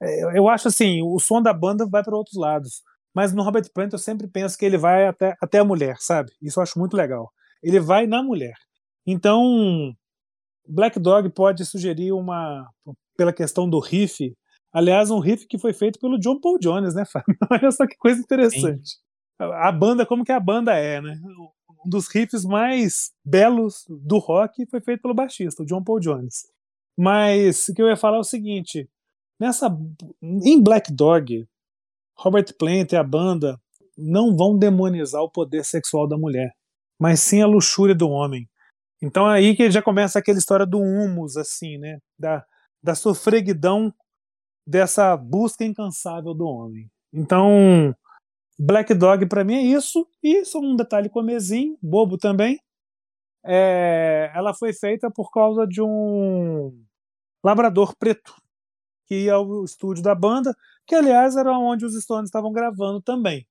[0.00, 2.82] É, eu acho assim, o som da banda vai para outros lados,
[3.14, 6.30] mas no Robert Plant eu sempre penso que ele vai até, até a mulher, sabe?
[6.42, 7.32] Isso eu acho muito legal.
[7.62, 8.54] Ele vai na mulher.
[9.06, 9.94] Então,
[10.68, 12.68] Black Dog pode sugerir uma,
[13.16, 14.34] pela questão do riff,
[14.72, 17.36] aliás, um riff que foi feito pelo John Paul Jones, né, Fábio?
[17.50, 18.90] Olha só que coisa interessante.
[18.90, 18.96] Sim.
[19.38, 21.20] A banda, como que a banda é, né?
[21.84, 26.46] Um dos riffs mais belos do rock foi feito pelo baixista, o John Paul Jones.
[26.96, 28.88] Mas o que eu ia falar é o seguinte:
[29.40, 29.68] nessa,
[30.22, 31.46] em Black Dog,
[32.16, 33.60] Robert Plant e a banda
[33.96, 36.52] não vão demonizar o poder sexual da mulher,
[36.98, 38.48] mas sim a luxúria do homem.
[39.02, 41.98] Então é aí que já começa aquela história do humus, assim, né?
[42.16, 42.44] Da,
[42.82, 43.92] da sofreguidão
[44.66, 46.90] dessa busca incansável do homem.
[47.12, 47.94] Então,
[48.58, 50.06] Black Dog para mim é isso.
[50.22, 52.58] E só um detalhe comezinho, bobo também.
[53.44, 56.72] É, ela foi feita por causa de um
[57.44, 58.34] labrador preto
[59.06, 60.56] que ia ao estúdio da banda,
[60.86, 63.46] que aliás era onde os Stones estavam gravando também.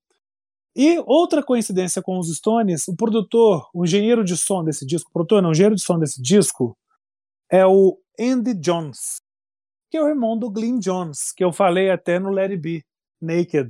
[0.74, 5.14] E outra coincidência com os Stones, o produtor, o engenheiro de som desse disco, o
[5.14, 6.78] produtor não, engenheiro de som desse disco
[7.52, 9.22] é o Andy Jones,
[9.90, 12.86] que é o irmão do Glyn Jones, que eu falei até no Let It Be,
[13.22, 13.70] Naked,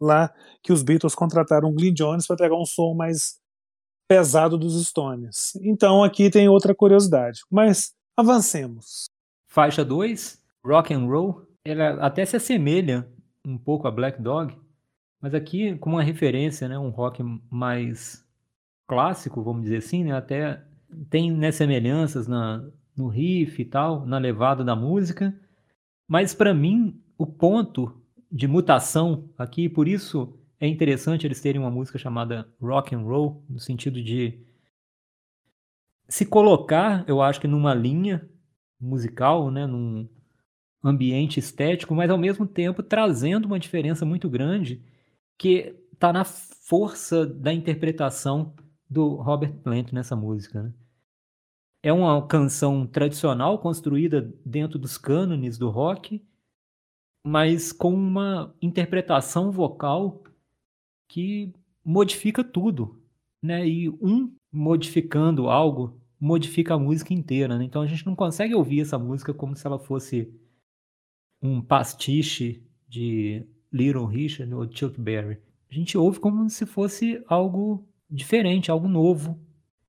[0.00, 3.40] lá que os Beatles contrataram o Glyn Jones para pegar um som mais
[4.08, 5.56] pesado dos Stones.
[5.56, 9.06] Então aqui tem outra curiosidade, mas avancemos.
[9.48, 13.08] Faixa 2, Rock and Roll, ela até se assemelha
[13.44, 14.56] um pouco a Black Dog,
[15.20, 18.24] mas aqui, com uma referência, né, um rock mais
[18.86, 20.62] clássico, vamos dizer assim, né, até
[21.10, 22.64] tem né, semelhanças na,
[22.96, 25.38] no riff e tal, na levada da música,
[26.08, 31.70] mas para mim o ponto de mutação aqui, por isso é interessante eles terem uma
[31.70, 34.40] música chamada rock and roll, no sentido de
[36.08, 38.28] se colocar, eu acho que numa linha
[38.80, 40.08] musical, né, num
[40.82, 44.82] ambiente estético, mas ao mesmo tempo trazendo uma diferença muito grande
[45.38, 48.54] que está na força da interpretação
[48.88, 50.62] do Robert Plant nessa música.
[50.62, 50.72] Né?
[51.86, 56.20] É uma canção tradicional construída dentro dos cânones do rock,
[57.24, 60.24] mas com uma interpretação vocal
[61.08, 61.52] que
[61.84, 63.00] modifica tudo,
[63.40, 63.68] né?
[63.68, 67.62] E um modificando algo modifica a música inteira, né?
[67.62, 70.28] Então a gente não consegue ouvir essa música como se ela fosse
[71.40, 75.38] um pastiche de Little Richard ou Chuck Berry.
[75.70, 79.38] A gente ouve como se fosse algo diferente, algo novo.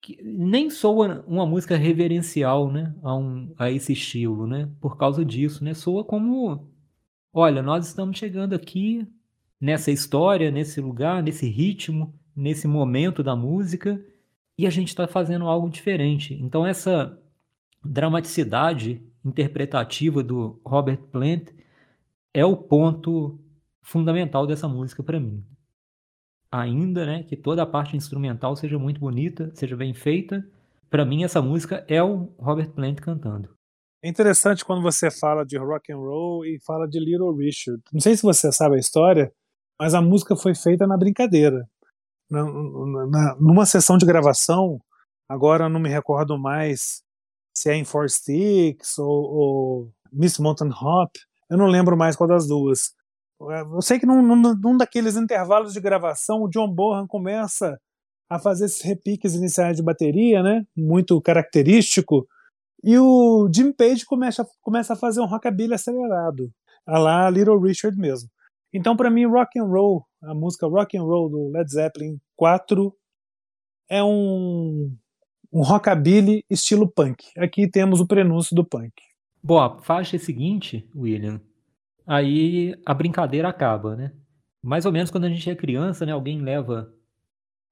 [0.00, 5.24] Que nem soa uma música reverencial, né, a, um, a esse estilo, né, por causa
[5.24, 6.68] disso, né, soa como,
[7.32, 9.06] olha, nós estamos chegando aqui
[9.60, 14.02] nessa história, nesse lugar, nesse ritmo, nesse momento da música,
[14.56, 16.34] e a gente está fazendo algo diferente.
[16.34, 17.18] Então essa
[17.84, 21.48] dramaticidade interpretativa do Robert Plant
[22.32, 23.38] é o ponto
[23.82, 25.44] fundamental dessa música para mim.
[26.52, 30.44] Ainda, né, que toda a parte instrumental seja muito bonita, seja bem feita.
[30.90, 33.48] Para mim essa música é o Robert Plant cantando.
[34.02, 37.82] É interessante quando você fala de rock and roll e fala de Little Richard.
[37.92, 39.32] Não sei se você sabe a história,
[39.78, 41.68] mas a música foi feita na brincadeira.
[42.30, 44.80] Na, na, numa sessão de gravação,
[45.28, 47.02] agora não me recordo mais
[47.54, 51.10] se é em Four Sticks ou, ou Miss Mountain Hop,
[51.50, 52.94] eu não lembro mais qual das duas.
[53.40, 57.80] Eu sei que num, num, num daqueles intervalos de gravação, o John Bonham começa
[58.28, 60.64] a fazer esses repiques iniciais de bateria, né?
[60.76, 62.28] Muito característico.
[62.84, 66.50] E o Jim Page começa, começa a fazer um rockabilly acelerado,
[66.86, 68.28] a lá Little Richard mesmo.
[68.72, 72.94] Então, para mim, Rock and Roll, a música Rock and Roll do Led Zeppelin 4
[73.88, 74.94] é um,
[75.52, 77.24] um rockabilly estilo punk.
[77.36, 78.92] Aqui temos o prenúncio do punk.
[79.42, 81.40] Bom, faixa é seguinte, William,
[82.10, 84.12] aí a brincadeira acaba, né?
[84.60, 86.10] Mais ou menos quando a gente é criança, né?
[86.10, 86.92] Alguém leva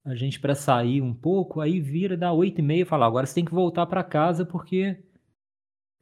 [0.05, 3.27] a gente para sair um pouco, aí vira, dá oito e meia e fala, agora
[3.27, 4.97] você tem que voltar para casa porque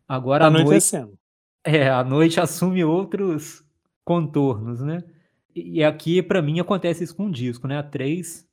[0.07, 0.97] agora Tá a noite,
[1.65, 3.65] é, a noite assume outros
[4.05, 5.03] contornos, né?
[5.55, 7.79] E aqui, para mim, acontece isso com o disco, né?
[7.79, 8.47] A 3,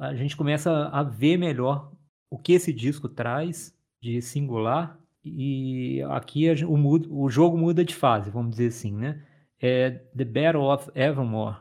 [0.00, 1.92] a gente começa a ver melhor
[2.30, 7.94] o que esse disco traz de singular e aqui a o, o jogo muda de
[7.94, 9.22] fase, vamos dizer assim, né?
[9.60, 11.56] É The Battle of Evermore,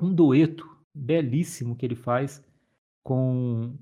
[0.00, 2.42] um dueto belíssimo que ele faz
[3.02, 3.74] com,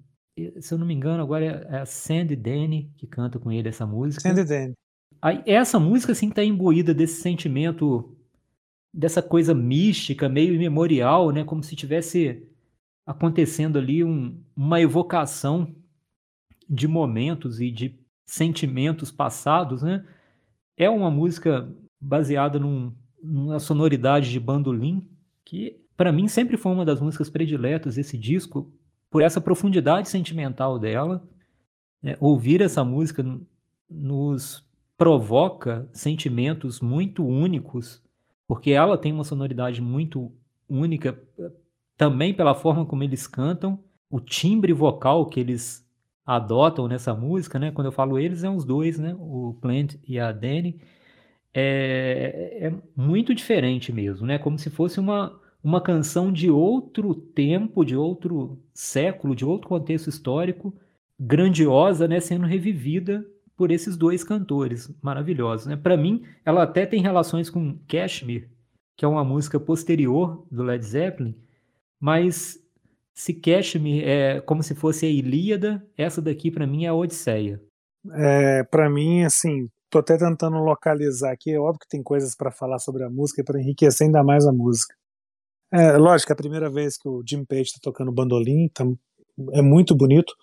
[0.61, 3.87] se eu não me engano, agora é a Sandy Denny que canta com ele essa
[3.87, 4.23] música.
[4.23, 4.73] Sandy Denny.
[5.21, 8.17] Aí, essa música assim tá imbuída desse sentimento,
[8.93, 11.45] dessa coisa mística, meio imemorial, né?
[11.45, 12.47] Como se tivesse
[13.07, 15.75] acontecendo ali um- uma evocação
[16.69, 20.05] de momentos e de sentimentos passados, né?
[20.77, 21.69] É uma música
[22.01, 25.09] baseada num- numa sonoridade de bandolim
[25.45, 28.73] que para mim sempre foi uma das músicas prediletas desse disco
[29.11, 31.23] por essa profundidade sentimental dela.
[32.03, 32.17] né?
[32.21, 33.25] Ouvir essa música
[33.89, 34.67] nos
[34.97, 38.03] provoca sentimentos muito únicos,
[38.47, 40.33] porque ela tem uma sonoridade muito
[40.69, 41.19] única
[41.97, 43.79] também pela forma como eles cantam,
[44.11, 45.84] o timbre vocal que eles
[46.27, 47.71] adotam nessa música, né?
[47.71, 49.15] Quando eu falo eles, é os dois, né?
[49.19, 50.81] O Plant e a Danny.
[51.53, 54.39] É, é muito diferente mesmo, né?
[54.39, 60.09] Como se fosse uma, uma canção de outro tempo, de outro século, de outro contexto
[60.09, 60.75] histórico,
[61.19, 62.21] grandiosa, né?
[62.21, 63.25] Sendo revivida
[63.57, 65.77] por esses dois cantores maravilhosos, né?
[65.77, 68.49] Para mim, ela até tem relações com Kashmir,
[68.97, 71.37] que é uma música posterior do Led Zeppelin,
[72.01, 72.64] mas
[73.15, 77.63] se Kashmir é como se fosse a Ilíada, essa daqui para mim é a Odisseia.
[78.13, 81.53] É, para mim, assim, tô até tentando localizar aqui.
[81.53, 84.53] É óbvio que tem coisas para falar sobre a música para enriquecer ainda mais a
[84.53, 84.95] música.
[85.73, 88.85] É, lógico, é a primeira vez que o Jim Page está tocando bandolim, tá,
[89.53, 90.35] é muito bonito.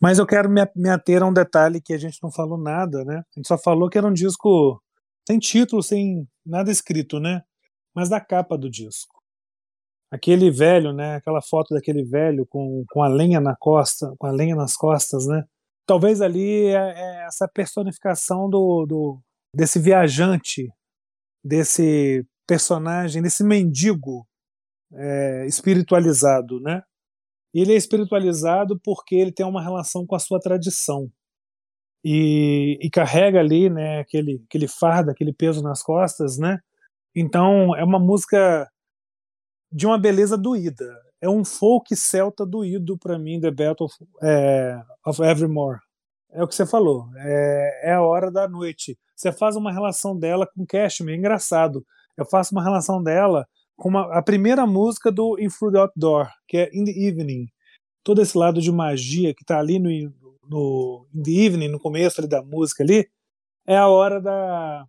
[0.00, 3.04] Mas eu quero me, me ater a um detalhe que a gente não falou nada,
[3.04, 3.18] né?
[3.18, 4.82] A gente só falou que era um disco
[5.26, 7.42] sem título, sem nada escrito, né?
[7.94, 9.21] Mas da capa do disco.
[10.12, 11.16] Aquele velho, né?
[11.16, 15.26] Aquela foto daquele velho com, com a lenha na costa, com a lenha nas costas,
[15.26, 15.42] né?
[15.86, 19.20] Talvez ali é, é essa personificação do, do
[19.56, 20.70] desse viajante,
[21.42, 24.26] desse personagem, desse mendigo
[24.92, 26.82] é, espiritualizado, né?
[27.54, 31.10] Ele é espiritualizado porque ele tem uma relação com a sua tradição
[32.04, 36.58] e, e carrega ali, né, aquele aquele fardo, aquele peso nas costas, né?
[37.14, 38.68] Então é uma música
[39.72, 40.94] de uma beleza doída.
[41.20, 45.78] É um folk celta doído para mim, The Battle of, é, of Evermore.
[46.32, 47.06] É o que você falou.
[47.16, 48.98] É, é, a hora da noite.
[49.14, 51.84] Você faz uma relação dela com Cashmere, é engraçado.
[52.16, 53.46] Eu faço uma relação dela
[53.76, 57.46] com uma, a primeira música do In Through the Outdoor, que é In the Evening.
[58.02, 59.90] Todo esse lado de magia que está ali no,
[60.48, 63.08] no In the Evening, no começo ali da música ali,
[63.66, 64.86] é a hora da,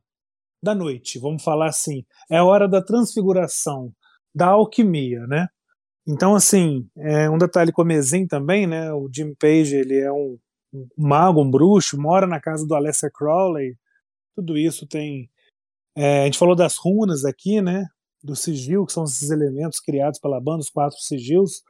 [0.63, 2.03] da noite, vamos falar assim.
[2.29, 3.93] É a hora da transfiguração,
[4.34, 5.47] da alquimia, né?
[6.07, 8.91] Então, assim, é um detalhe comezinho também, né?
[8.93, 10.38] O Jim Page, ele é um,
[10.73, 13.77] um mago, um bruxo, mora na casa do Aleister Crowley.
[14.36, 15.29] Tudo isso tem.
[15.95, 17.88] É, a gente falou das runas aqui, né?
[18.23, 21.63] Do sigil, que são esses elementos criados pela banda, os quatro sigilos.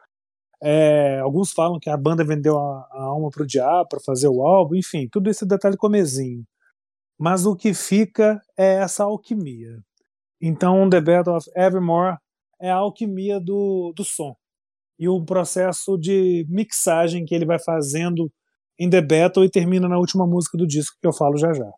[0.62, 4.30] É, alguns falam que a banda vendeu a, a alma para o diabo para fazer
[4.30, 6.46] o álbum, enfim, tudo isso é detalhe comezinho.
[7.20, 9.78] Mas o que fica é essa alquimia.
[10.42, 12.18] Então, The Battle of Evermore
[12.64, 14.34] é a alquimia do, do som
[14.98, 18.32] e o processo de mixagem que ele vai fazendo
[18.80, 21.70] em The Battle e termina na última música do disco que eu falo já já.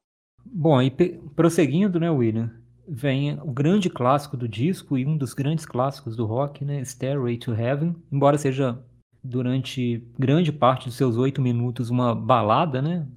[0.45, 0.91] Bom, e
[1.35, 2.51] prosseguindo, né, William,
[2.87, 7.37] vem o grande clássico do disco e um dos grandes clássicos do rock, né, Stairway
[7.37, 8.79] to Heaven, embora seja
[9.23, 13.07] durante grande parte dos seus oito minutos uma balada, né,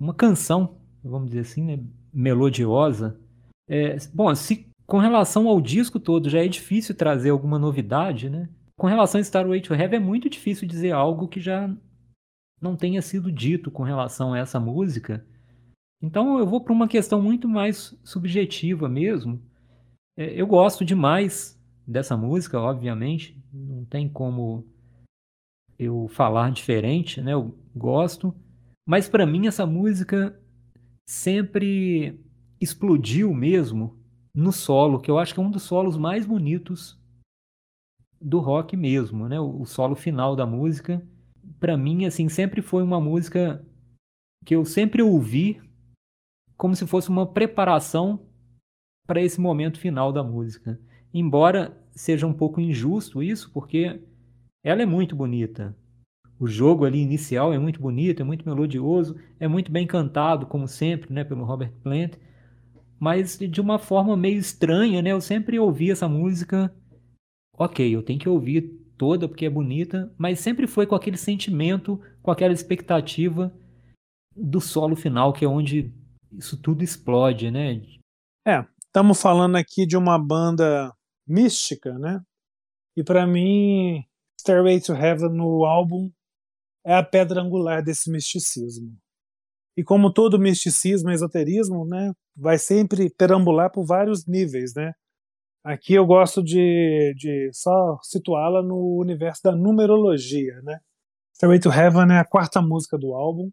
[0.00, 1.78] uma canção, vamos dizer assim, né,
[2.10, 3.20] melodiosa.
[3.68, 8.48] É, bom, se com relação ao disco todo já é difícil trazer alguma novidade, né?
[8.76, 11.74] Com relação a Starway to Heaven é muito difícil dizer algo que já
[12.60, 15.26] não tenha sido dito com relação a essa música.
[16.00, 19.42] Então eu vou para uma questão muito mais subjetiva mesmo.
[20.16, 24.66] É, eu gosto demais dessa música, obviamente, não tem como
[25.78, 27.34] eu falar diferente, né?
[27.34, 28.34] Eu gosto,
[28.86, 30.38] mas para mim essa música
[31.08, 32.20] sempre
[32.60, 33.98] explodiu mesmo
[34.36, 37.00] no solo, que eu acho que é um dos solos mais bonitos
[38.20, 39.40] do rock mesmo, né?
[39.40, 41.02] O solo final da música,
[41.58, 43.64] para mim, assim, sempre foi uma música
[44.44, 45.60] que eu sempre ouvi
[46.54, 48.20] como se fosse uma preparação
[49.06, 50.78] para esse momento final da música.
[51.14, 54.02] Embora seja um pouco injusto isso, porque
[54.62, 55.74] ela é muito bonita.
[56.38, 60.68] O jogo ali inicial é muito bonito, é muito melodioso, é muito bem cantado, como
[60.68, 62.18] sempre, né, pelo Robert Plant.
[62.98, 65.12] Mas de uma forma meio estranha, né?
[65.12, 66.74] Eu sempre ouvi essa música.
[67.56, 68.62] Ok, eu tenho que ouvir
[68.96, 73.52] toda porque é bonita, mas sempre foi com aquele sentimento, com aquela expectativa
[74.34, 75.92] do solo final, que é onde
[76.32, 77.82] isso tudo explode, né?
[78.46, 80.92] É, estamos falando aqui de uma banda
[81.26, 82.22] mística, né?
[82.96, 84.04] E para mim,
[84.40, 86.10] Stairway to Heaven no álbum
[86.84, 88.96] é a pedra angular desse misticismo.
[89.76, 94.92] E como todo misticismo, esoterismo, né, vai sempre perambular por vários níveis, né?
[95.62, 100.78] Aqui eu gosto de, de só situá-la no universo da numerologia, né?
[101.34, 103.50] Stairway to Heaven é a quarta música do álbum,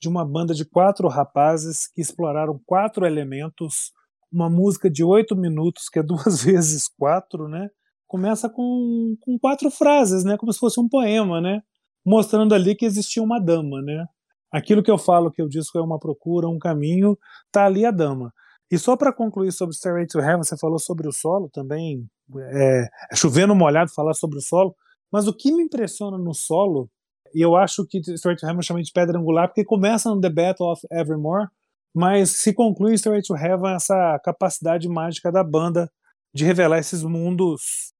[0.00, 3.92] de uma banda de quatro rapazes que exploraram quatro elementos,
[4.32, 7.68] uma música de oito minutos, que é duas vezes quatro, né?
[8.06, 10.36] Começa com, com quatro frases, né?
[10.38, 11.62] Como se fosse um poema, né?
[12.06, 14.06] Mostrando ali que existia uma dama, né?
[14.54, 17.18] Aquilo que eu falo que o disco é uma procura, um caminho,
[17.50, 18.32] tá ali a dama.
[18.70, 22.88] E só para concluir sobre Stairway to Heaven, você falou sobre o solo também, é,
[23.10, 24.72] é chovendo molhado falar sobre o solo,
[25.10, 26.88] mas o que me impressiona no solo
[27.34, 30.30] e eu acho que Straight to Heaven chama de pedra angular porque começa no The
[30.30, 31.48] Battle of Evermore,
[31.92, 35.90] mas se conclui Straight to Heaven essa capacidade mágica da banda
[36.32, 37.92] de revelar esses mundos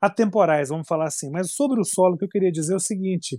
[0.00, 1.30] atemporais, vamos falar assim.
[1.30, 3.38] Mas sobre o solo, o que eu queria dizer é o seguinte: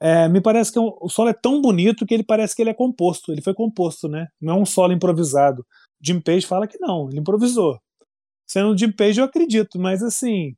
[0.00, 2.70] é, me parece que é o solo é tão bonito que ele parece que ele
[2.70, 3.32] é composto.
[3.32, 4.28] Ele foi composto, né?
[4.40, 5.64] Não é um solo improvisado.
[6.02, 7.78] Jim Page fala que não, ele improvisou.
[8.48, 10.54] Sendo Jim Page, eu acredito, mas assim,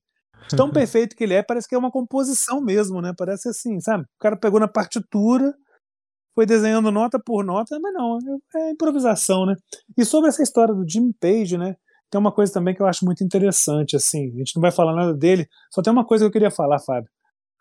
[0.57, 3.13] tão perfeito que ele é, parece que é uma composição mesmo, né?
[3.19, 4.05] Parece assim, sabe?
[4.05, 5.53] O cara pegou na partitura,
[6.35, 8.19] foi desenhando nota por nota, mas não,
[8.57, 9.57] é improvisação, né?
[9.99, 11.75] E sobre essa história do Jim Page, né?
[12.09, 14.33] Tem uma coisa também que eu acho muito interessante, assim.
[14.35, 16.79] A gente não vai falar nada dele, só tem uma coisa que eu queria falar,
[16.79, 17.11] Fábio.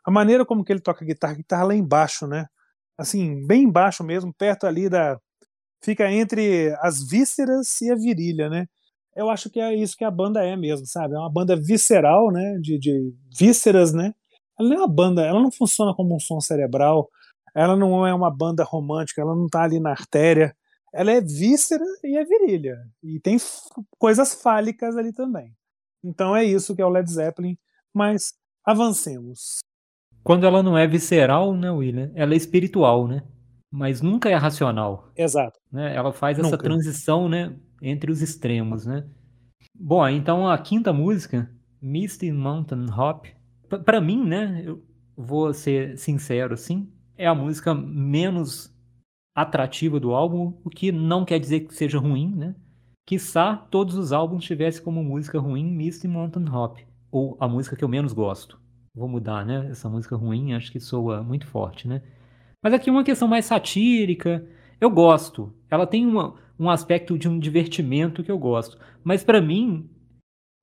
[0.06, 2.47] A maneira como que ele toca guitarra, guitarra lá embaixo, né?
[2.97, 5.20] Assim, bem embaixo mesmo, perto ali da.
[5.84, 8.68] Fica entre as vísceras e a virilha, né?
[9.16, 11.16] eu acho que é isso que a banda é mesmo, sabe?
[11.16, 12.58] É uma banda visceral, né?
[12.62, 14.14] De, de vísceras, né?
[14.60, 17.10] Ela não é uma banda, ela não funciona como um som cerebral,
[17.56, 20.56] ela não é uma banda romântica, ela não tá ali na artéria.
[20.93, 22.78] Ela é víscera e é virilha.
[23.04, 23.38] E tem
[23.97, 25.54] coisas fálicas ali também.
[26.04, 27.58] Então é isso que é o Led Zeppelin,
[27.93, 28.34] mas
[28.66, 29.60] avancemos.
[30.24, 32.11] Quando ela não é visceral, né, William?
[32.13, 33.24] Ela é espiritual, né?
[33.72, 35.11] Mas nunca é racional.
[35.15, 35.59] Exato.
[35.72, 35.95] Né?
[35.95, 36.63] Ela faz essa nunca.
[36.63, 37.55] transição, né?
[37.82, 39.05] entre os extremos, né?
[39.74, 41.51] Bom, então a quinta música,
[41.82, 43.26] Misty Mountain Hop,
[43.84, 44.84] para mim, né, eu
[45.17, 48.72] vou ser sincero assim, é a música menos
[49.34, 52.55] atrativa do álbum, o que não quer dizer que seja ruim, né?
[53.07, 56.78] Quiçá todos os álbuns tivessem como música ruim Misty Mountain Hop,
[57.09, 58.61] ou a música que eu menos gosto.
[58.94, 59.70] Vou mudar, né?
[59.70, 62.02] Essa música ruim acho que soa muito forte, né?
[62.62, 64.46] Mas aqui uma questão mais satírica,
[64.80, 65.54] eu gosto.
[65.70, 68.78] Ela tem uma, um aspecto de um divertimento que eu gosto.
[69.04, 69.89] Mas para mim,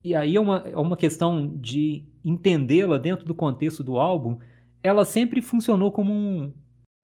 [0.05, 4.39] e aí é uma, é uma questão de entendê-la dentro do contexto do álbum,
[4.83, 6.53] ela sempre funcionou como um.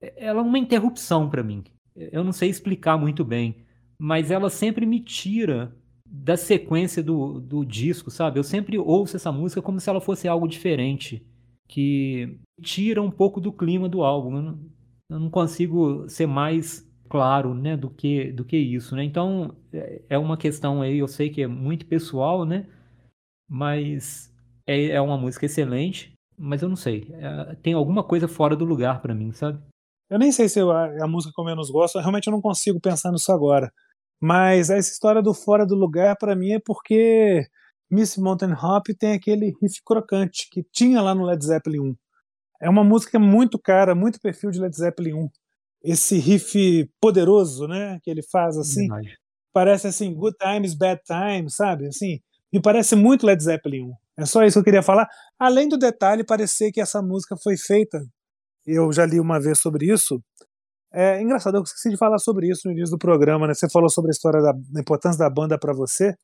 [0.00, 1.64] Ela é uma interrupção para mim.
[1.96, 3.64] Eu não sei explicar muito bem,
[3.98, 5.74] mas ela sempre me tira
[6.06, 8.38] da sequência do, do disco, sabe?
[8.38, 11.26] Eu sempre ouço essa música como se ela fosse algo diferente,
[11.68, 14.36] que tira um pouco do clima do álbum.
[14.36, 14.60] Eu não,
[15.10, 19.04] eu não consigo ser mais claro, né, do que do que isso, né?
[19.04, 22.66] Então é, é uma questão aí, eu sei que é muito pessoal, né?
[23.48, 24.34] Mas
[24.66, 28.64] é, é uma música excelente, mas eu não sei, é, tem alguma coisa fora do
[28.64, 29.60] lugar para mim, sabe?
[30.10, 32.40] Eu nem sei se eu, a, a música que eu menos gosto, realmente eu não
[32.40, 33.72] consigo pensar nisso agora.
[34.20, 37.46] Mas essa história do fora do lugar para mim é porque
[37.90, 41.96] Miss Mountain Hop tem aquele riff crocante que tinha lá no Led Zeppelin 1.
[42.62, 45.28] É uma música muito cara, muito perfil de Led Zeppelin 1
[45.84, 49.18] esse riff poderoso, né, que ele faz assim, Verdade.
[49.52, 51.86] parece assim Good Times, Bad Times, sabe?
[51.86, 53.94] Assim, me parece muito Led Zeppelin 1.
[54.16, 55.06] É só isso que eu queria falar.
[55.38, 58.02] Além do detalhe parecer que essa música foi feita,
[58.66, 60.22] eu já li uma vez sobre isso.
[60.96, 63.54] É engraçado, eu esqueci de falar sobre isso no início do programa, né?
[63.54, 66.14] Você falou sobre a história da, da importância da banda para você.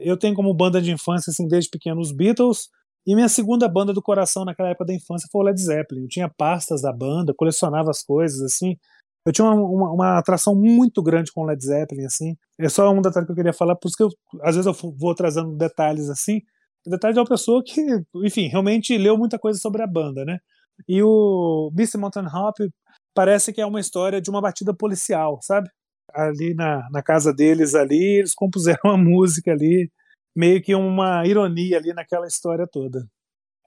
[0.00, 2.68] Eu tenho como banda de infância, assim, desde pequeno, os Beatles,
[3.06, 6.02] e minha segunda banda do coração naquela época da infância foi o Led Zeppelin.
[6.02, 8.76] Eu tinha pastas da banda, colecionava as coisas, assim.
[9.24, 12.36] Eu tinha uma, uma, uma, atração muito grande com Led Zeppelin, assim.
[12.58, 14.08] É só um detalhe que eu queria falar, por isso que eu,
[14.42, 16.40] às vezes eu vou trazendo detalhes assim.
[16.84, 17.80] O detalhe de uma pessoa que,
[18.24, 20.38] enfim, realmente leu muita coisa sobre a banda, né?
[20.88, 22.56] E o Missy Mountain Hop
[23.16, 25.70] parece que é uma história de uma batida policial, sabe?
[26.12, 29.90] Ali na, na casa deles ali, eles compuseram uma música ali,
[30.36, 33.08] meio que uma ironia ali naquela história toda.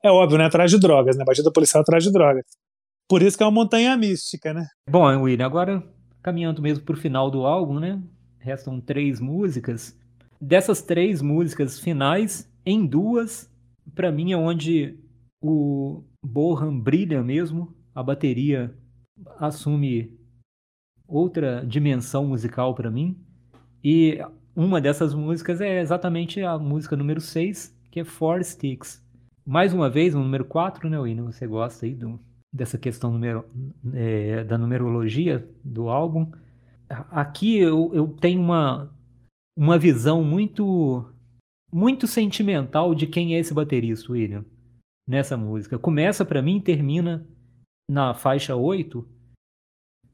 [0.03, 0.45] É óbvio, né?
[0.45, 1.25] Atrás de drogas, né?
[1.25, 2.45] Batida policial atrás de drogas.
[3.09, 4.67] Por isso que é uma montanha mística, né?
[4.87, 5.83] Bom, William, agora
[6.21, 7.99] caminhando mesmo pro final do álbum, né?
[8.37, 9.97] Restam três músicas.
[10.39, 13.49] Dessas três músicas finais, em duas,
[13.95, 14.97] para mim é onde
[15.41, 18.73] o Bohan brilha mesmo, a bateria
[19.39, 20.17] assume
[21.07, 23.17] outra dimensão musical para mim.
[23.83, 24.19] E
[24.55, 29.03] uma dessas músicas é exatamente a música número 6, que é Four Sticks.
[29.45, 31.31] Mais uma vez, o número 4, né, Wino?
[31.31, 32.19] Você gosta aí do,
[32.53, 33.45] dessa questão numero,
[33.93, 36.29] é, da numerologia do álbum.
[36.89, 38.91] Aqui eu, eu tenho uma,
[39.57, 41.05] uma visão muito
[41.71, 44.43] muito sentimental de quem é esse baterista, William,
[45.07, 45.77] nessa música.
[45.77, 47.27] Começa para mim e termina
[47.89, 49.03] na faixa 8,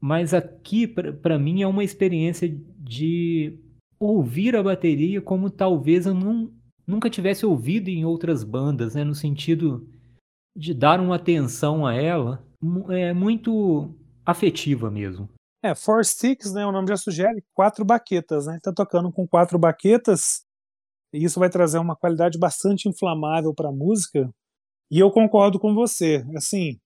[0.00, 2.48] mas aqui para mim é uma experiência
[2.78, 3.58] de
[4.00, 6.50] ouvir a bateria como talvez eu não,
[6.86, 9.86] nunca tivesse ouvido em outras bandas, né, no sentido
[10.56, 12.42] de dar uma atenção a ela
[12.88, 15.28] é muito afetiva mesmo.
[15.62, 18.58] É, Four Sticks, né, o nome já sugere quatro baquetas, né?
[18.62, 20.46] Tá tocando com quatro baquetas
[21.12, 24.30] e isso vai trazer uma qualidade bastante inflamável para a música.
[24.90, 26.24] E eu concordo com você.
[26.36, 26.78] Assim,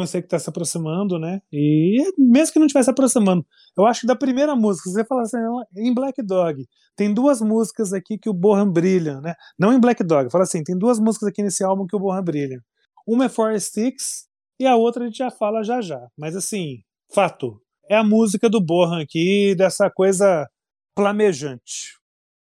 [0.00, 1.40] eu sei que está se aproximando, né?
[1.52, 3.44] E mesmo que não estivesse aproximando,
[3.76, 5.38] eu acho que da primeira música, você fala assim,
[5.76, 6.66] em Black Dog,
[6.96, 9.34] tem duas músicas aqui que o Bohan brilha, né?
[9.58, 12.22] Não em Black Dog, fala assim, tem duas músicas aqui nesse álbum que o Bohan
[12.22, 12.60] brilha.
[13.06, 14.26] Uma é Four Sticks
[14.58, 16.00] e a outra a gente já fala já já.
[16.16, 16.78] Mas assim,
[17.12, 20.48] fato, é a música do Bohan aqui, dessa coisa
[20.96, 21.98] flamejante.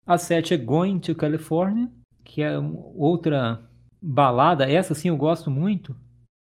[0.07, 1.91] A 7 é Going to California,
[2.25, 2.53] que é
[2.95, 3.63] outra
[4.01, 5.95] balada, essa sim eu gosto muito.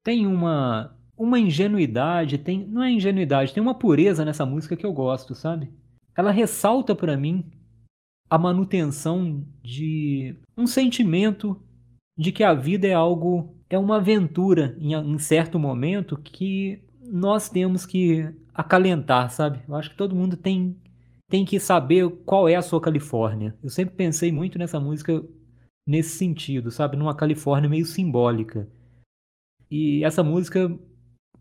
[0.02, 4.92] Tem uma uma ingenuidade, tem não é ingenuidade, tem uma pureza nessa música que eu
[4.92, 5.70] gosto, sabe?
[6.16, 7.44] Ela ressalta para mim
[8.28, 11.60] a manutenção de um sentimento
[12.16, 17.48] de que a vida é algo é uma aventura em, em certo momento que nós
[17.48, 19.60] temos que acalentar, sabe?
[19.66, 20.76] Eu acho que todo mundo tem
[21.28, 23.56] tem que saber qual é a sua Califórnia.
[23.62, 25.24] Eu sempre pensei muito nessa música
[25.86, 26.96] nesse sentido, sabe?
[26.96, 28.68] Numa Califórnia meio simbólica.
[29.72, 30.70] E essa música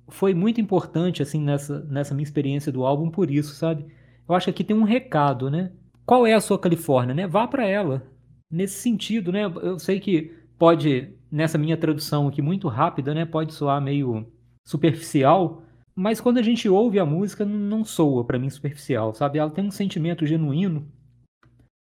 [0.07, 3.85] foi muito importante, assim, nessa, nessa minha experiência do álbum por isso, sabe?
[4.25, 5.73] Eu acho que aqui tem um recado, né?
[6.05, 7.27] Qual é a sua Califórnia, né?
[7.27, 8.09] Vá para ela.
[8.49, 9.43] Nesse sentido, né?
[9.43, 13.25] Eu sei que pode, nessa minha tradução aqui muito rápida, né?
[13.25, 14.25] Pode soar meio
[14.65, 15.63] superficial,
[15.93, 19.39] mas quando a gente ouve a música, não soa para mim superficial, sabe?
[19.39, 20.87] Ela tem um sentimento genuíno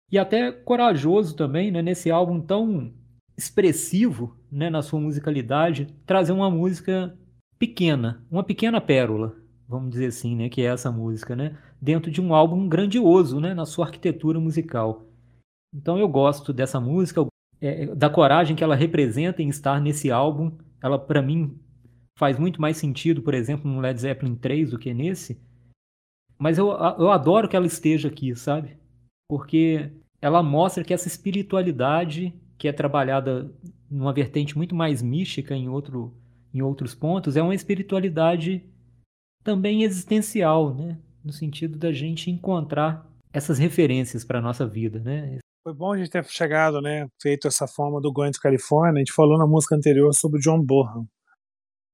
[0.10, 1.82] e até corajoso também, né?
[1.82, 2.94] Nesse álbum tão
[3.40, 4.70] expressivo, né?
[4.70, 7.18] Na sua musicalidade, trazer uma música
[7.58, 9.36] pequena, uma pequena pérola,
[9.68, 10.50] vamos dizer assim, né?
[10.50, 11.58] Que é essa música, né?
[11.82, 13.54] Dentro de um álbum grandioso, né?
[13.54, 15.06] Na sua arquitetura musical.
[15.74, 17.26] Então eu gosto dessa música,
[17.62, 20.52] é, da coragem que ela representa em estar nesse álbum.
[20.84, 21.58] Ela, para mim,
[22.18, 25.42] faz muito mais sentido, por exemplo, no Led Zeppelin 3 do que nesse.
[26.38, 28.78] Mas eu, eu adoro que ela esteja aqui, sabe?
[29.30, 33.50] Porque ela mostra que essa espiritualidade, que é trabalhada
[33.90, 36.14] numa vertente muito mais mística em, outro,
[36.54, 38.64] em outros pontos, é uma espiritualidade
[39.44, 41.00] também existencial, né?
[41.24, 45.40] No sentido da gente encontrar essas referências para a nossa vida, né?
[45.64, 47.08] Foi bom a gente ter chegado, né?
[47.22, 48.96] Feito essa forma do Going to California.
[48.96, 51.08] A gente falou na música anterior sobre John Bonham.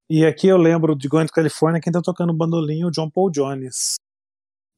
[0.09, 3.09] E aqui eu lembro de Going to California, quem tá tocando bandolim é o John
[3.09, 3.95] Paul Jones.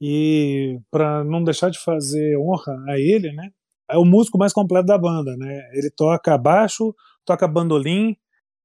[0.02, 3.52] E para não deixar de fazer honra a ele, né?
[3.90, 5.62] É o músico mais completo da banda, né?
[5.74, 6.94] Ele toca baixo,
[7.26, 8.16] toca bandolim,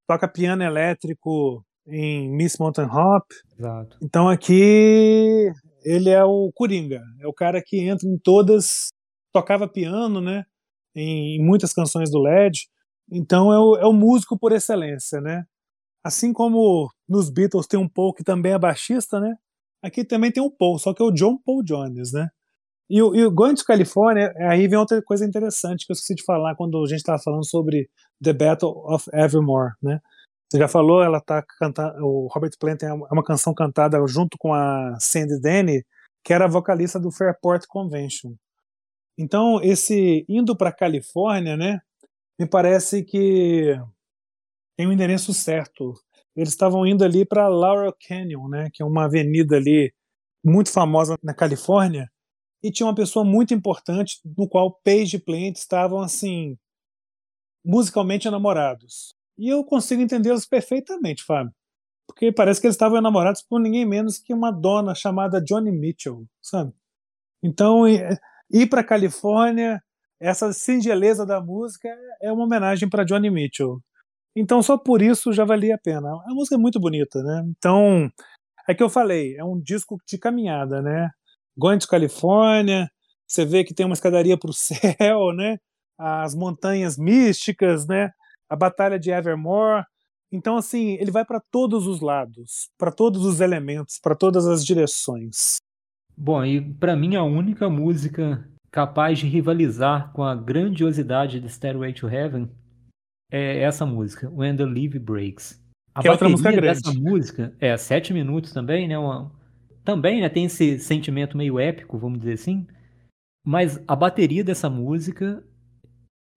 [0.07, 3.25] toca piano elétrico em Miss Mountain Hop.
[3.57, 3.97] Exato.
[4.01, 5.51] Então aqui
[5.83, 8.87] ele é o Coringa, é o cara que entra em todas,
[9.33, 10.45] tocava piano, né?
[10.95, 12.67] Em, em muitas canções do LED.
[13.11, 15.43] Então é o, é o músico por excelência, né?
[16.03, 19.35] Assim como nos Beatles tem um Paul que também é baixista, né?
[19.81, 22.29] Aqui também tem um Paul, só que é o John Paul Jones, né?
[22.89, 26.15] E o, e o Going to California, aí vem outra coisa interessante que eu esqueci
[26.15, 27.89] de falar quando a gente estava falando sobre
[28.21, 29.99] The Battle of Evermore, né?
[30.51, 34.53] Você já falou, ela tá cantando, o Robert Plant é uma canção cantada junto com
[34.53, 35.83] a Sandy Denny,
[36.23, 38.35] que era vocalista do Fairport Convention.
[39.17, 41.79] Então, esse indo para Califórnia, né?
[42.39, 43.75] Me parece que
[44.77, 45.93] tem o um endereço certo.
[46.35, 49.93] Eles estavam indo ali para Laurel Canyon, né, que é uma avenida ali
[50.43, 52.09] muito famosa na Califórnia
[52.63, 56.57] e tinha uma pessoa muito importante no qual Paige e Plant estavam assim
[57.63, 59.15] musicalmente enamorados.
[59.37, 61.53] E eu consigo entendê-los perfeitamente, Fábio.
[62.07, 66.25] Porque parece que eles estavam enamorados por ninguém menos que uma dona chamada Johnny Mitchell,
[66.41, 66.73] sabe?
[67.41, 69.81] Então, ir para Califórnia,
[70.19, 71.89] essa singeleza da música
[72.21, 73.81] é uma homenagem para Johnny Mitchell.
[74.35, 76.09] Então, só por isso já valia a pena.
[76.09, 77.43] A música é muito bonita, né?
[77.57, 78.09] Então,
[78.67, 81.09] é que eu falei, é um disco de caminhada, né?
[81.57, 82.89] Going to Califórnia,
[83.27, 85.57] você vê que tem uma escadaria para o céu, né?
[85.97, 88.11] As montanhas místicas, né?
[88.49, 89.83] A batalha de Evermore.
[90.31, 94.65] Então, assim, ele vai para todos os lados, para todos os elementos, para todas as
[94.65, 95.57] direções.
[96.17, 101.93] Bom, e para mim a única música capaz de rivalizar com a grandiosidade de Stairway
[101.93, 102.49] to Heaven
[103.31, 105.59] é essa música, When the Leaf Breaks.
[105.93, 108.97] A que bateria música dessa música é sete minutos também, né?
[108.97, 109.31] Uma,
[109.83, 112.65] também né, tem esse sentimento meio épico, vamos dizer assim.
[113.45, 115.43] Mas a bateria dessa música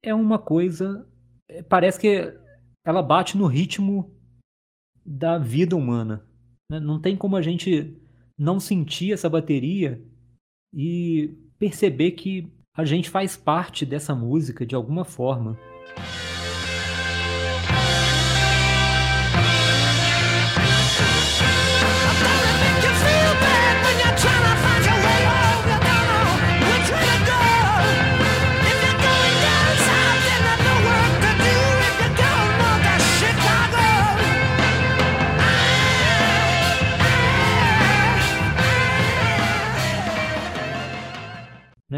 [0.03, 1.09] é uma coisa.
[1.49, 2.35] É, parece que
[2.85, 4.15] ela bate no ritmo
[5.05, 6.27] da vida humana.
[6.71, 6.81] Né?
[6.81, 7.97] Não tem como a gente
[8.39, 10.03] não sentir essa bateria
[10.75, 15.57] e perceber que a gente faz parte dessa música de alguma forma.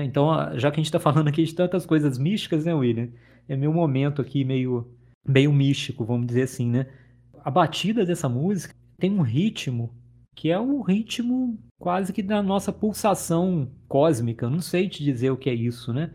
[0.09, 3.09] Então, já que a gente está falando aqui de tantas coisas místicas, né, William?
[3.49, 4.91] É meu momento aqui meio,
[5.27, 6.87] meio místico, vamos dizer assim, né?
[7.45, 9.95] A batida dessa música tem um ritmo
[10.35, 14.49] que é o ritmo quase que da nossa pulsação cósmica.
[14.49, 16.13] Não sei te dizer o que é isso, né?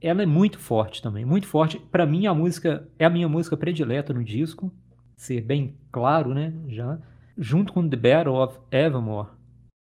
[0.00, 1.78] Ela é muito forte também, muito forte.
[1.78, 4.72] Para mim, a música é a minha música predileta no disco,
[5.16, 6.54] ser bem claro, né?
[6.68, 6.98] Já
[7.36, 9.28] junto com The Battle of Evermore,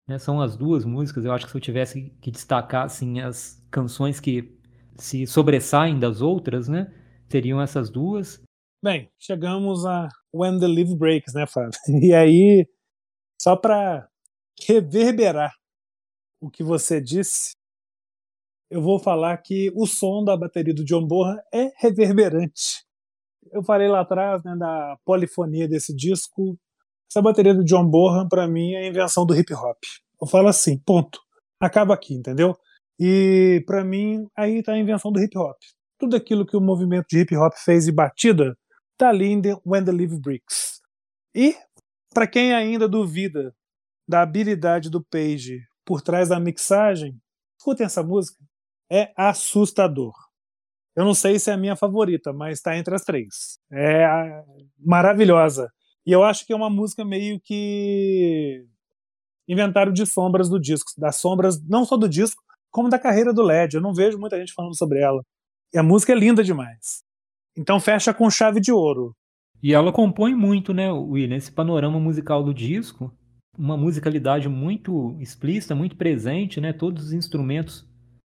[0.07, 0.17] né?
[0.17, 1.25] São as duas músicas.
[1.25, 4.57] Eu acho que se eu tivesse que destacar assim, as canções que
[4.97, 6.93] se sobressaem das outras, né?
[7.29, 8.41] Seriam essas duas.
[8.83, 11.71] Bem, chegamos a When the Leaf Breaks, né, Fábio?
[12.01, 12.67] E aí,
[13.41, 14.07] só para
[14.65, 15.53] reverberar
[16.41, 17.51] o que você disse,
[18.69, 22.85] eu vou falar que o som da bateria do John Bonham é reverberante.
[23.51, 26.57] Eu falei lá atrás né, da polifonia desse disco,
[27.09, 29.77] essa bateria do John Bonham, para mim, é a invenção do hip hop.
[30.21, 31.19] Eu falo assim, ponto.
[31.59, 32.55] Acaba aqui, entendeu?
[32.99, 35.57] E para mim, aí tá a invenção do hip hop.
[35.99, 38.57] Tudo aquilo que o movimento de hip hop fez de batida,
[38.97, 40.81] tá ali em The, When the Leaf Bricks.
[41.33, 41.55] E,
[42.13, 43.55] para quem ainda duvida
[44.07, 47.19] da habilidade do Page por trás da mixagem,
[47.59, 48.43] escutem essa música.
[48.91, 50.13] É assustador.
[50.95, 53.59] Eu não sei se é a minha favorita, mas está entre as três.
[53.71, 54.07] É
[54.79, 55.71] maravilhosa.
[56.07, 58.65] E eu acho que é uma música meio que
[59.45, 62.41] inventário de sombras do disco, das sombras não só do disco,
[62.71, 63.75] como da carreira do LED.
[63.75, 65.21] Eu não vejo muita gente falando sobre ela.
[65.73, 67.03] E a música é linda demais.
[67.57, 69.13] Então fecha com chave de ouro.
[69.61, 73.11] E ela compõe muito, né, William, esse panorama musical do disco,
[73.57, 77.85] uma musicalidade muito explícita, muito presente, né, todos os instrumentos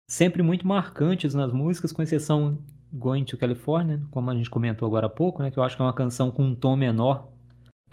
[0.07, 5.07] sempre muito marcantes nas músicas, com exceção Going to California, como a gente comentou agora
[5.07, 7.32] há pouco, né, que eu acho que é uma canção com um tom menor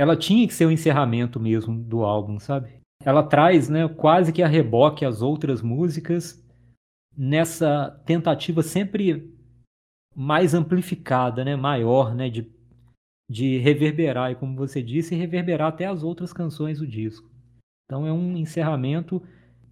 [0.01, 2.81] ela tinha que ser o encerramento mesmo do álbum, sabe?
[3.05, 6.43] Ela traz, né, quase que a reboque as outras músicas
[7.15, 9.31] nessa tentativa sempre
[10.17, 12.51] mais amplificada, né, maior, né, de,
[13.31, 17.31] de reverberar, e como você disse, reverberar até as outras canções do disco.
[17.85, 19.23] Então é um encerramento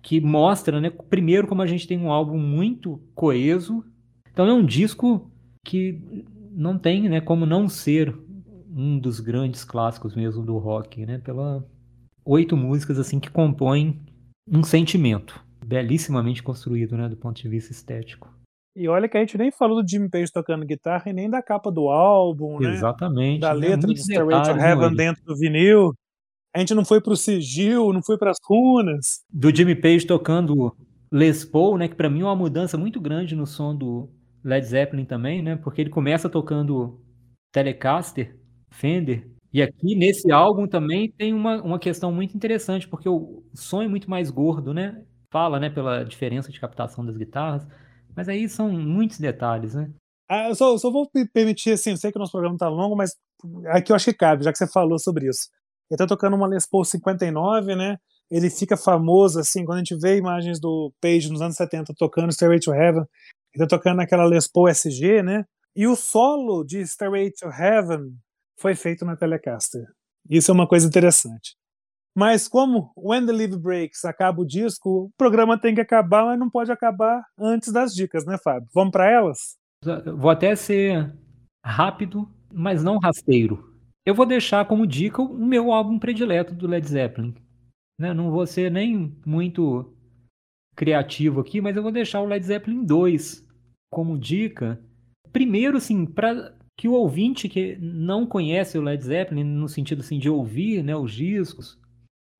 [0.03, 3.83] que mostra, né, primeiro como a gente tem um álbum muito coeso.
[4.31, 5.31] Então é um disco
[5.65, 8.15] que não tem, né, como não ser
[8.79, 11.19] um dos grandes clássicos mesmo do rock, né?
[11.19, 11.65] Pela
[12.25, 14.01] oito músicas assim que compõem
[14.49, 18.33] um sentimento belíssimamente construído, né, do ponto de vista estético.
[18.77, 21.43] E olha que a gente nem falou do Jimmy Page tocando guitarra e nem da
[21.43, 22.73] capa do álbum, né?
[22.73, 23.41] Exatamente.
[23.41, 23.69] Da né?
[23.69, 25.93] letra do Stairway to Heaven dentro do vinil.
[26.55, 29.21] A gente não foi pro sigil, não foi para as runas.
[29.29, 30.75] Do Jimmy Page tocando
[31.13, 34.09] Les Paul, né, que para mim é uma mudança muito grande no som do
[34.45, 35.57] Led Zeppelin também, né?
[35.57, 37.01] Porque ele começa tocando
[37.53, 38.39] Telecaster
[38.79, 39.29] Fender.
[39.53, 43.89] E aqui nesse álbum também tem uma, uma questão muito interessante, porque o som é
[43.89, 45.03] muito mais gordo, né?
[45.33, 47.67] Fala, né, pela diferença de captação das guitarras,
[48.17, 49.91] mas aí são muitos detalhes, né?
[50.29, 52.97] Ah, eu só, só vou permitir, assim, eu sei que o nosso programa tá longo,
[52.97, 53.17] mas
[53.67, 55.49] aqui eu acho que cabe, já que você falou sobre isso.
[55.91, 57.97] Ele tá tocando uma Les Paul 59, né?
[58.31, 62.33] ele fica famoso, assim, quando a gente vê imagens do Page nos anos 70 tocando
[62.33, 63.05] Stairway to Heaven,
[63.55, 65.45] ele tá tocando naquela Les Paul SG, né?
[65.75, 68.13] E o solo de Stairway to Heaven
[68.59, 69.87] foi feito na Telecaster.
[70.29, 71.57] Isso é uma coisa interessante.
[72.15, 76.39] Mas como When the Live Breaks acaba o disco, o programa tem que acabar, mas
[76.39, 78.69] não pode acabar antes das dicas, né, Fábio?
[78.75, 79.57] Vamos para elas?
[80.17, 81.15] Vou até ser
[81.65, 83.73] rápido, mas não rasteiro.
[84.05, 87.35] Eu vou deixar como dica o meu álbum predileto do Led Zeppelin.
[88.01, 88.13] Né?
[88.13, 89.95] Não vou ser nem muito
[90.75, 93.47] criativo aqui, mas eu vou deixar o Led Zeppelin 2
[93.93, 94.81] como dica.
[95.33, 100.19] Primeiro, assim, para que o ouvinte que não conhece o Led Zeppelin, no sentido assim,
[100.19, 101.77] de ouvir né, os discos,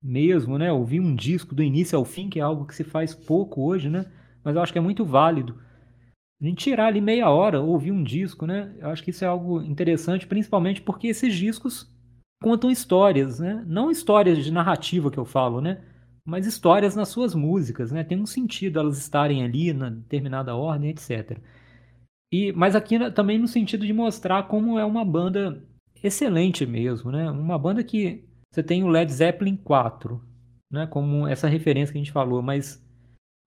[0.03, 0.73] mesmo, né?
[0.73, 3.91] Ouvir um disco do início ao fim, que é algo que se faz pouco hoje,
[3.91, 4.07] né?
[4.45, 5.61] Mas eu acho que é muito válido.
[6.41, 8.73] A gente tirar ali meia hora, ouvir um disco, né?
[8.79, 11.93] Eu acho que isso é algo interessante, principalmente porque esses discos
[12.41, 13.65] contam histórias, né?
[13.67, 15.81] Não histórias de narrativa que eu falo, né?
[16.25, 18.05] Mas histórias nas suas músicas, né?
[18.05, 21.39] Tem um sentido elas estarem ali na determinada ordem, etc.
[22.33, 25.63] E, mas aqui também no sentido de mostrar como é uma banda
[26.03, 27.31] excelente mesmo, né?
[27.31, 30.21] Uma banda que você tem o Led Zeppelin 4,
[30.71, 30.87] né?
[30.87, 32.85] Como essa referência que a gente falou, mas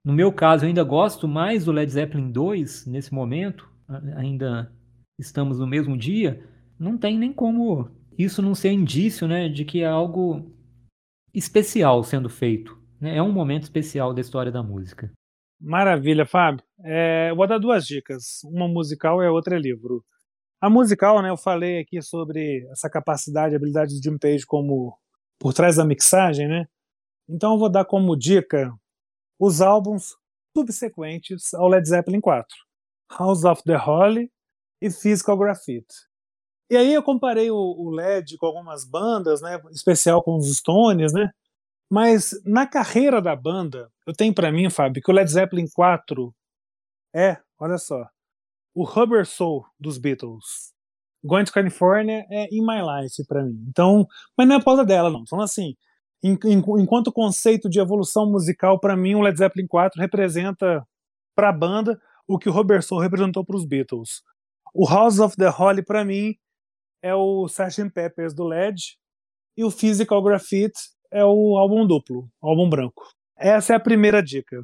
[0.06, 3.70] no meu caso eu ainda gosto mais do Led Zeppelin 2 nesse momento,
[4.16, 4.72] ainda
[5.20, 6.44] estamos no mesmo dia,
[6.80, 10.52] não tem nem como isso não ser indício, né, de que é algo
[11.34, 12.78] especial sendo feito.
[13.00, 13.18] Né?
[13.18, 15.12] É um momento especial da história da música.
[15.62, 16.64] Maravilha, Fábio.
[16.84, 18.44] É, vou dar duas dicas.
[18.44, 20.04] Uma musical e a outra é livro.
[20.60, 24.98] A musical, né, eu falei aqui sobre essa capacidade, habilidade de Jim Page como
[25.40, 26.68] por trás da mixagem, né?
[27.28, 28.72] Então eu vou dar como dica
[29.40, 30.16] os álbuns
[30.56, 32.48] subsequentes ao Led Zeppelin 4,
[33.18, 34.32] House of the Holy
[34.80, 35.96] e Physical Graffiti.
[36.70, 40.56] E aí eu comparei o, o LED com algumas bandas, né, em especial com os
[40.58, 41.32] Stones, né?
[41.90, 46.34] Mas na carreira da banda, eu tenho para mim, Fábio, que o Led Zeppelin 4
[47.14, 48.08] é, olha só,
[48.74, 50.74] o Rubber Soul dos Beatles.
[51.24, 53.64] Going to California é In My Life para mim.
[53.70, 54.08] Então,
[54.38, 55.22] mas não é a pausa dela, não.
[55.22, 55.76] Então, assim,
[56.24, 60.86] em, em, enquanto conceito de evolução musical, para mim, o Led Zeppelin 4 representa
[61.36, 64.24] para a banda o que o Rubber Soul representou para os Beatles.
[64.74, 66.36] O House of the Holy, para mim,
[67.02, 67.90] é o Sgt.
[67.92, 68.98] Peppers do LED
[69.58, 70.80] e o Physical Graffiti
[71.12, 73.04] é o álbum duplo, álbum branco.
[73.36, 74.64] Essa é a primeira dica.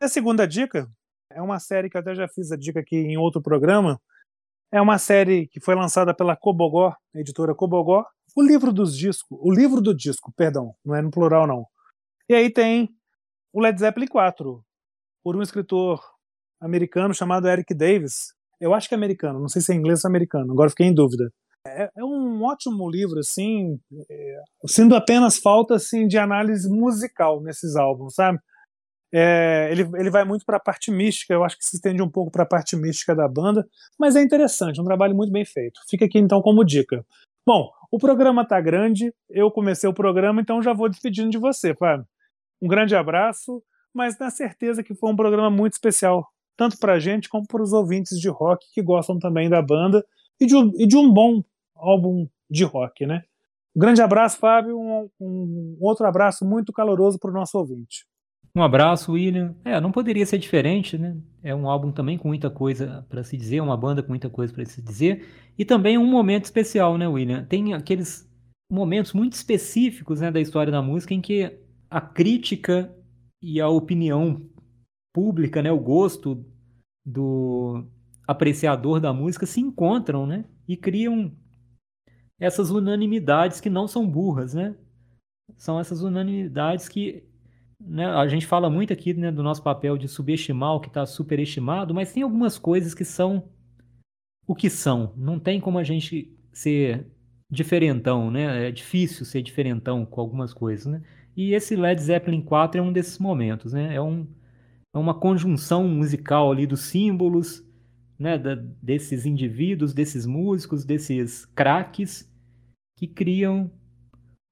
[0.00, 0.90] A segunda dica
[1.34, 4.00] é uma série que eu até já fiz a dica aqui em outro programa.
[4.72, 8.04] É uma série que foi lançada pela Cobogó, editora Cobogó.
[8.36, 11.66] O livro dos discos, o livro do disco, perdão, não é no plural não.
[12.28, 12.88] E aí tem
[13.52, 14.64] o Led Zeppelin 4,
[15.22, 16.00] por um escritor
[16.60, 18.32] americano chamado Eric Davis.
[18.60, 20.94] Eu acho que é americano, não sei se é inglês ou americano, agora fiquei em
[20.94, 21.30] dúvida.
[21.66, 23.78] É, é, um ótimo livro, assim,
[24.10, 28.38] é, sendo apenas falta assim, de análise musical nesses álbuns, sabe?
[29.16, 32.10] É, ele, ele vai muito para a parte mística, eu acho que se estende um
[32.10, 33.64] pouco para a parte mística da banda,
[33.96, 35.78] mas é interessante, um trabalho muito bem feito.
[35.88, 37.06] Fica aqui então como dica.
[37.46, 41.72] Bom, o programa tá grande, eu comecei o programa, então já vou despedindo de você,
[41.76, 42.04] Fábio.
[42.60, 43.62] Um grande abraço,
[43.94, 47.62] mas na certeza que foi um programa muito especial, tanto para a gente como para
[47.62, 50.04] os ouvintes de rock que gostam também da banda
[50.40, 51.40] e de, e de um bom
[51.76, 53.22] álbum de rock, né?
[53.76, 54.76] Um grande abraço, Fábio.
[54.76, 58.06] Um, um outro abraço muito caloroso para o nosso ouvinte.
[58.56, 59.56] Um abraço, William.
[59.64, 61.16] É, não poderia ser diferente, né?
[61.42, 64.52] É um álbum também com muita coisa para se dizer, uma banda com muita coisa
[64.52, 65.26] para se dizer.
[65.58, 67.44] E também um momento especial, né, William?
[67.44, 68.30] Tem aqueles
[68.70, 71.58] momentos muito específicos né, da história da música em que
[71.90, 72.94] a crítica
[73.42, 74.40] e a opinião
[75.12, 76.44] pública, né, o gosto
[77.04, 77.84] do
[78.26, 80.44] apreciador da música se encontram, né?
[80.66, 81.32] E criam
[82.38, 84.76] essas unanimidades que não são burras, né?
[85.56, 87.24] São essas unanimidades que
[87.86, 91.04] né, a gente fala muito aqui né, do nosso papel de subestimar o que está
[91.06, 93.44] superestimado, mas tem algumas coisas que são
[94.46, 95.12] o que são.
[95.16, 97.06] Não tem como a gente ser
[97.50, 98.68] diferentão, né?
[98.68, 101.02] É difícil ser diferentão com algumas coisas, né?
[101.36, 103.94] E esse Led Zeppelin 4 é um desses momentos, né?
[103.94, 104.26] É, um,
[104.94, 107.64] é uma conjunção musical ali dos símbolos,
[108.18, 112.30] né, da, desses indivíduos, desses músicos, desses craques
[112.96, 113.70] que criam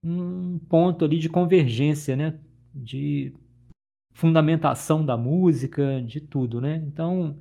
[0.04, 2.40] um ponto ali de convergência, né,
[2.74, 3.32] de
[4.12, 6.76] fundamentação da música, de tudo, né?
[6.86, 7.36] Então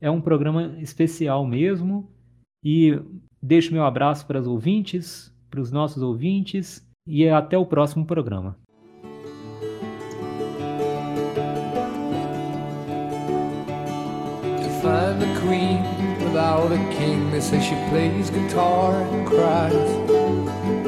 [0.00, 2.10] é um programa especial mesmo
[2.64, 2.98] e
[3.42, 8.56] deixo meu abraço para os ouvintes, para os nossos ouvintes e até o próximo programa.
[14.82, 15.80] find queen
[16.24, 17.30] without a king.
[17.30, 19.90] They say she plays guitar and cries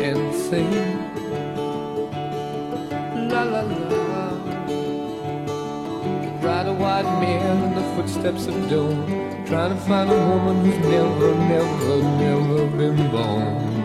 [0.02, 1.03] and sings.
[3.34, 4.26] La la la.
[6.40, 9.04] Ride a white mare in the footsteps of doom,
[9.44, 13.83] trying to find a woman who's never, never, never been born.